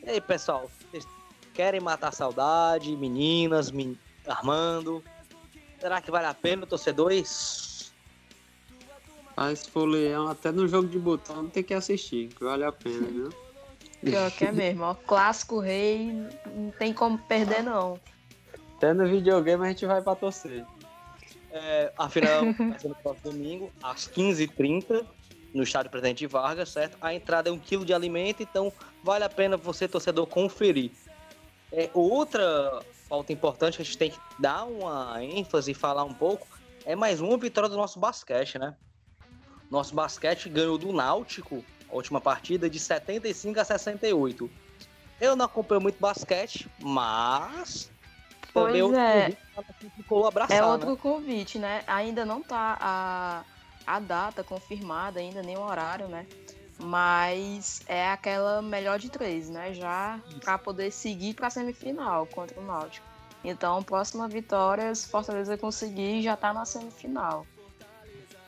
[0.03, 1.05] E aí, pessoal, vocês
[1.53, 2.95] querem matar a saudade?
[2.95, 5.03] Meninas, men- Armando?
[5.80, 7.93] Será que vale a pena, torcedores?
[9.36, 12.72] Mas se for leão, até no jogo de botão tem que assistir, que vale a
[12.72, 13.30] pena, viu?
[14.04, 14.93] Pior que é mesmo, ó.
[14.93, 16.12] Clássico rei,
[16.56, 17.99] não tem como perder, não.
[18.78, 20.66] Até no videogame a gente vai pra torcer.
[21.51, 25.06] É, a final no próximo domingo, às 15h30,
[25.54, 26.97] no estádio Presidente Vargas, certo?
[26.99, 28.74] A entrada é um quilo de alimento, então
[29.04, 30.91] vale a pena você, torcedor, conferir.
[31.72, 36.14] É, outra pauta importante que a gente tem que dar uma ênfase e falar um
[36.14, 36.47] pouco
[36.86, 38.76] é mais uma vitória do nosso basquete, né?
[39.70, 41.64] Nosso basquete ganhou do Náutico,
[41.94, 44.50] a última partida, de 75 a 68.
[45.22, 47.89] Eu não acompanho muito basquete, mas.
[48.52, 49.22] Pois também outro é.
[49.22, 50.68] convite para quem ficou abraçar, É né?
[50.68, 51.84] outro convite, né?
[51.88, 53.44] Ainda não tá a,
[53.86, 56.28] a data confirmada, ainda nem o horário, né?
[56.80, 59.74] Mas é aquela melhor de três, né?
[59.74, 63.06] Já para poder seguir para semifinal contra o Náutico.
[63.44, 67.46] Então, próxima vitória, se Fortaleza conseguir, já tá na semifinal.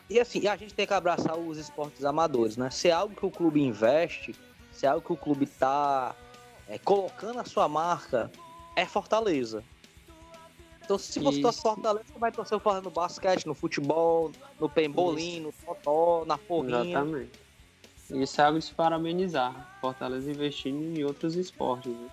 [0.08, 2.70] E assim, a gente tem que abraçar os esportes amadores, né?
[2.70, 4.34] Se é algo que o clube investe,
[4.72, 6.14] se é algo que o clube tá
[6.68, 8.30] é, colocando a sua marca,
[8.76, 9.64] é Fortaleza.
[10.84, 14.30] Então, se você torce Fortaleza, você vai torcer o no basquete, no futebol,
[14.60, 16.82] no pembolim, no totó, na porrinha.
[16.82, 17.40] Exatamente.
[18.08, 19.76] Isso é algo de se parabenizar.
[19.80, 22.08] Fortaleza investindo em outros esportes, né?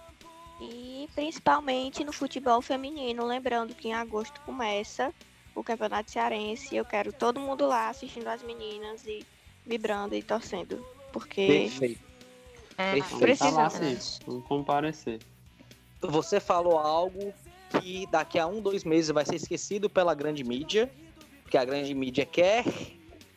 [0.60, 5.14] E principalmente no futebol feminino, lembrando que em agosto começa
[5.56, 6.76] o Campeonato Cearense.
[6.76, 9.26] Eu quero todo mundo lá assistindo as meninas e
[9.66, 10.86] vibrando e torcendo.
[11.12, 12.14] Porque Perfeito.
[12.78, 12.96] É,
[13.52, 13.98] lá sim.
[14.26, 15.20] Vamos comparecer.
[16.02, 17.34] Você falou algo
[17.80, 20.92] que daqui a um, dois meses vai ser esquecido pela grande mídia,
[21.44, 22.66] porque a grande mídia quer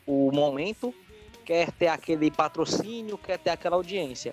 [0.06, 0.94] o momento,
[1.44, 4.32] quer ter aquele patrocínio, quer ter aquela audiência.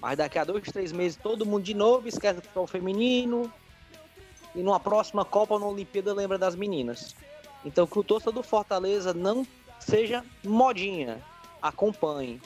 [0.00, 3.52] Mas daqui a dois, três meses, todo mundo de novo esquece do futebol feminino.
[4.56, 7.14] E numa próxima Copa ou na Olimpíada lembra das meninas.
[7.64, 9.46] Então que o torcedor do Fortaleza não
[9.78, 11.22] seja modinha.
[11.60, 12.40] Acompanhe.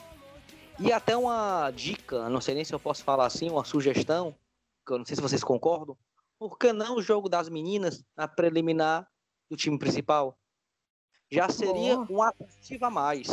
[0.79, 4.35] E até uma dica, não sei nem se eu posso falar assim, uma sugestão,
[4.85, 5.95] que eu não sei se vocês concordam.
[6.39, 9.07] Por que não o jogo das meninas na preliminar
[9.49, 10.35] do time principal?
[11.29, 12.07] Já seria Boa.
[12.09, 13.27] um atrativo a mais.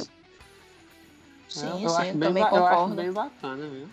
[1.48, 2.94] sim, eu, sim, acho bem, também eu acho concordo.
[2.94, 3.88] bem bacana, viu?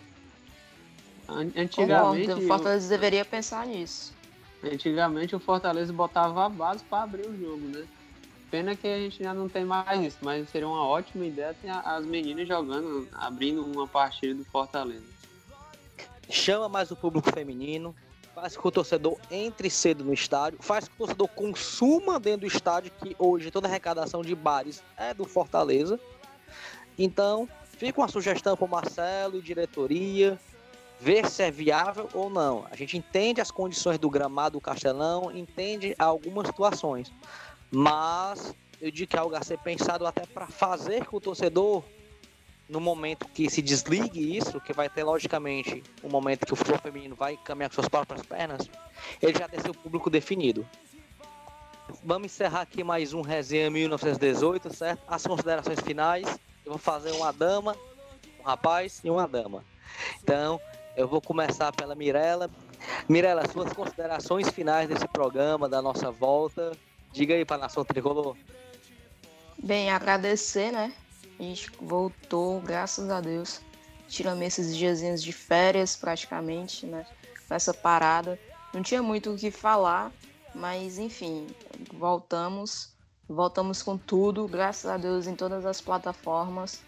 [1.28, 4.15] An- Concordo, Antigamente, o Fortaleza deveria pensar nisso.
[4.72, 7.86] Antigamente o Fortaleza botava a base para abrir o jogo, né?
[8.50, 11.68] Pena que a gente já não tem mais isso, mas seria uma ótima ideia ter
[11.68, 15.04] as meninas jogando, abrindo uma partida do Fortaleza.
[16.30, 17.94] Chama mais o público feminino,
[18.34, 22.20] faz com que o torcedor entre cedo no estádio, faz com que o torcedor consuma
[22.20, 25.98] dentro do estádio, que hoje toda a arrecadação de bares é do Fortaleza.
[26.98, 27.48] Então,
[27.78, 30.38] fica uma sugestão para o Marcelo e diretoria,
[31.00, 32.66] ver se é viável ou não.
[32.70, 37.12] A gente entende as condições do gramado do Castelão, entende algumas situações,
[37.70, 41.82] mas eu digo que é algo a ser pensado até para fazer com o torcedor
[42.68, 46.80] no momento que se desligue isso, que vai ter logicamente um momento que o futebol
[46.80, 48.68] feminino vai caminhar com suas próprias pernas,
[49.22, 50.66] ele já tem seu público definido.
[52.02, 55.02] Vamos encerrar aqui mais um Resenha 1918, certo?
[55.06, 56.26] As considerações finais.
[56.64, 57.76] Eu vou fazer uma dama,
[58.40, 59.64] um rapaz e uma dama.
[60.20, 60.60] Então,
[60.96, 62.50] eu vou começar pela Mirella.
[63.08, 66.72] Mirella, suas considerações finais desse programa, da nossa volta.
[67.12, 68.34] Diga aí para a Nação Tricolor.
[69.62, 70.92] Bem, agradecer, né?
[71.38, 73.60] A gente voltou, graças a Deus.
[74.08, 77.06] Tiramos esses diazinhos de férias, praticamente, né?
[77.48, 78.38] Nessa parada.
[78.72, 80.10] não tinha muito o que falar,
[80.54, 81.46] mas enfim,
[81.92, 82.92] voltamos,
[83.28, 86.80] voltamos com tudo, graças a Deus, em todas as plataformas.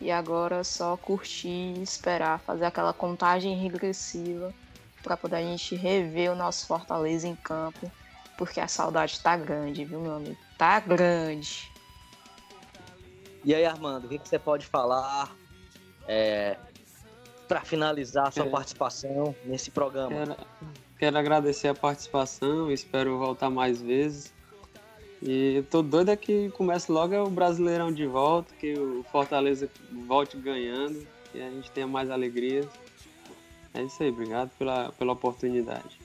[0.00, 4.54] E agora é só curtir e esperar, fazer aquela contagem regressiva
[5.02, 7.90] para poder a gente rever o nosso Fortaleza em campo,
[8.36, 10.36] porque a saudade tá grande, viu, meu amigo?
[10.56, 11.70] Tá grande.
[13.44, 15.34] E aí, Armando, o que, que você pode falar
[16.06, 16.56] é,
[17.46, 18.50] para finalizar a sua É.
[18.50, 20.10] participação nesse programa?
[20.10, 20.36] Quero,
[20.98, 24.32] quero agradecer a participação, espero voltar mais vezes.
[25.20, 29.68] E eu tô doido é que comece logo o Brasileirão de volta, que o Fortaleza
[30.06, 32.66] volte ganhando e a gente tenha mais alegrias.
[33.74, 35.98] É isso aí, obrigado pela, pela oportunidade.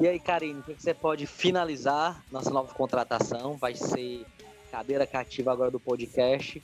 [0.00, 3.56] E aí, Karine, o que, que você pode finalizar nossa nova contratação?
[3.56, 4.26] Vai ser
[4.70, 6.62] cadeira cativa agora do podcast.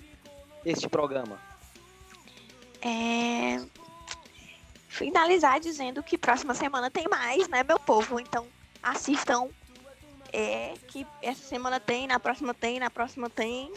[0.65, 1.39] Este programa.
[2.81, 3.65] É...
[4.89, 8.19] Finalizar dizendo que próxima semana tem mais, né, meu povo?
[8.19, 8.47] Então
[8.83, 9.49] assistam.
[10.33, 13.73] É que essa semana tem, na próxima tem, na próxima tem.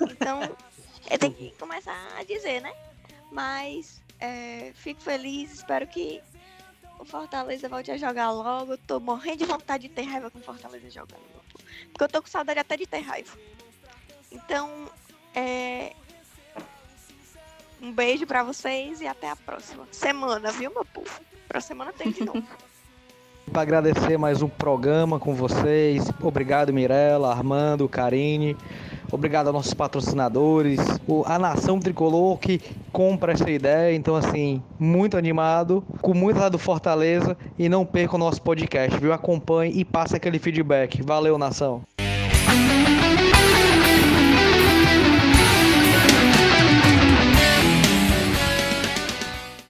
[0.00, 0.40] Então,
[1.10, 2.72] eu tenho que começar a dizer, né?
[3.30, 6.22] Mas é, fico feliz, espero que
[6.98, 8.72] o Fortaleza volte a jogar logo.
[8.72, 11.22] Eu tô morrendo de vontade de ter raiva com o Fortaleza jogando.
[11.92, 13.36] Porque eu tô com saudade até de ter raiva.
[14.30, 14.90] Então,
[15.34, 15.94] é,
[17.80, 21.10] um beijo pra vocês e até a próxima semana, viu, meu povo?
[21.48, 22.46] Próxima semana tem de novo.
[23.52, 26.10] Para agradecer mais um programa com vocês.
[26.22, 28.56] Obrigado, Mirella, Armando, Karine.
[29.10, 30.80] Obrigado aos nossos patrocinadores,
[31.26, 33.94] a Nação Tricolor que compra essa ideia.
[33.94, 37.36] Então, assim, muito animado, com muita lá do Fortaleza.
[37.58, 39.12] E não perca o nosso podcast, viu?
[39.12, 41.02] Acompanhe e passe aquele feedback.
[41.02, 41.82] Valeu, Nação.